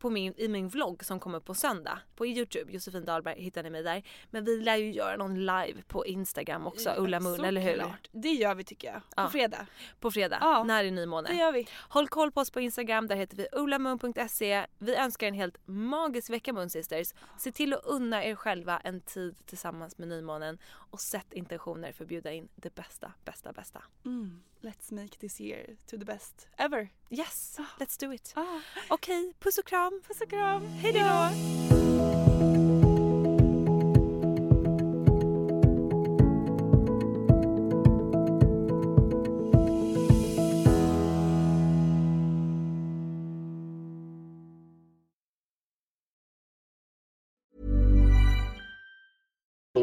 på 0.00 0.10
min, 0.10 0.34
i 0.36 0.48
min 0.48 0.68
vlogg 0.68 1.04
som 1.04 1.20
kommer 1.20 1.40
på 1.40 1.54
söndag 1.54 1.98
på 2.16 2.26
Youtube. 2.26 2.72
Josefin 2.72 3.04
Dahlberg 3.04 3.42
hittar 3.42 3.62
ni 3.62 3.70
mig 3.70 3.82
där. 3.82 4.02
Men 4.30 4.44
vi 4.44 4.60
lär 4.62 4.76
ju 4.76 4.92
göra 4.92 5.16
någon 5.16 5.34
live 5.40 5.82
på 5.88 6.06
Instagram 6.06 6.66
också, 6.66 6.94
Ulla 6.98 7.20
Mun, 7.20 7.44
eller 7.44 7.60
hur? 7.60 7.74
Klart. 7.74 8.08
Det 8.12 8.28
gör 8.32 8.54
vi 8.54 8.64
tycker 8.64 8.88
jag. 8.88 9.00
På 9.00 9.06
Ja. 9.16 9.28
fredag. 9.28 9.66
På 10.00 10.10
fredag, 10.10 10.38
Ja. 10.40 10.64
när 10.64 10.84
är 10.84 10.90
nymåne. 10.90 11.28
Det 11.28 11.34
gör 11.36 11.52
vi. 11.52 11.66
Håll 11.88 12.08
koll 12.08 12.32
på 12.32 12.40
oss 12.40 12.50
på 12.50 12.60
Instagram, 12.60 13.06
där 13.06 13.16
heter 13.16 13.36
vi 13.36 13.46
ulamun.se. 13.52 14.66
Vi 14.78 14.96
önskar 14.96 15.26
en 15.28 15.34
helt 15.34 15.56
magisk 15.66 16.30
vecka 16.30 16.52
Moon 16.52 16.70
Sisters. 16.70 17.14
Se 17.38 17.52
till 17.52 17.74
att 17.74 17.84
unna 17.84 18.24
er 18.24 18.34
själva 18.34 18.78
en 18.84 19.00
tid 19.00 19.46
tillsammans 19.46 19.98
med 19.98 20.08
nymånen 20.08 20.58
och 20.66 21.00
sätt 21.00 21.32
intentioner 21.32 21.92
för 21.92 22.04
att 22.04 22.08
bjuda 22.08 22.32
in 22.32 22.48
det 22.56 22.74
bästa, 22.74 23.12
bästa, 23.24 23.52
bästa. 23.52 23.82
Mm. 24.04 24.42
Let's 24.62 24.92
make 24.92 25.18
this 25.20 25.40
year 25.40 25.76
to 25.86 25.96
the 25.96 26.04
best 26.04 26.46
ever. 26.58 26.90
Yes, 27.10 27.58
let's 27.78 27.96
do 27.96 28.12
it. 28.12 28.32
Ah. 28.36 28.60
Okej, 28.88 29.32
puss 29.38 29.58
och 29.58 29.64
kram. 29.66 30.00
Puss 30.08 30.20
och 30.20 30.30
kram. 30.30 30.66
Hej 30.66 30.92
då! 30.92 31.69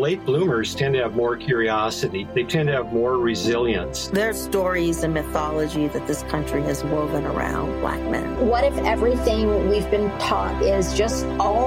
Late 0.08 0.24
bloomers 0.24 0.74
tend 0.74 0.93
to 0.93 1.02
have 1.02 1.17
more 1.17 1.36
curiosity. 1.36 2.26
They 2.34 2.46
tend 2.46 2.70
to 2.70 2.74
have 2.74 2.93
more 2.93 3.17
resilience. 3.17 4.08
There 4.08 4.30
are 4.30 4.34
stories 4.34 5.04
and 5.04 5.13
mythology 5.13 5.89
that 5.89 6.08
this 6.08 6.24
country 6.24 6.62
has 6.62 6.82
woven 6.86 7.26
around 7.26 7.82
black 7.82 8.00
men. 8.10 8.48
What 8.48 8.63
if 8.63 8.74
everything 8.86 9.70
we've 9.70 9.91
been 9.91 10.10
taught 10.17 10.63
is 10.63 10.98
just 10.98 11.26
all 11.41 11.66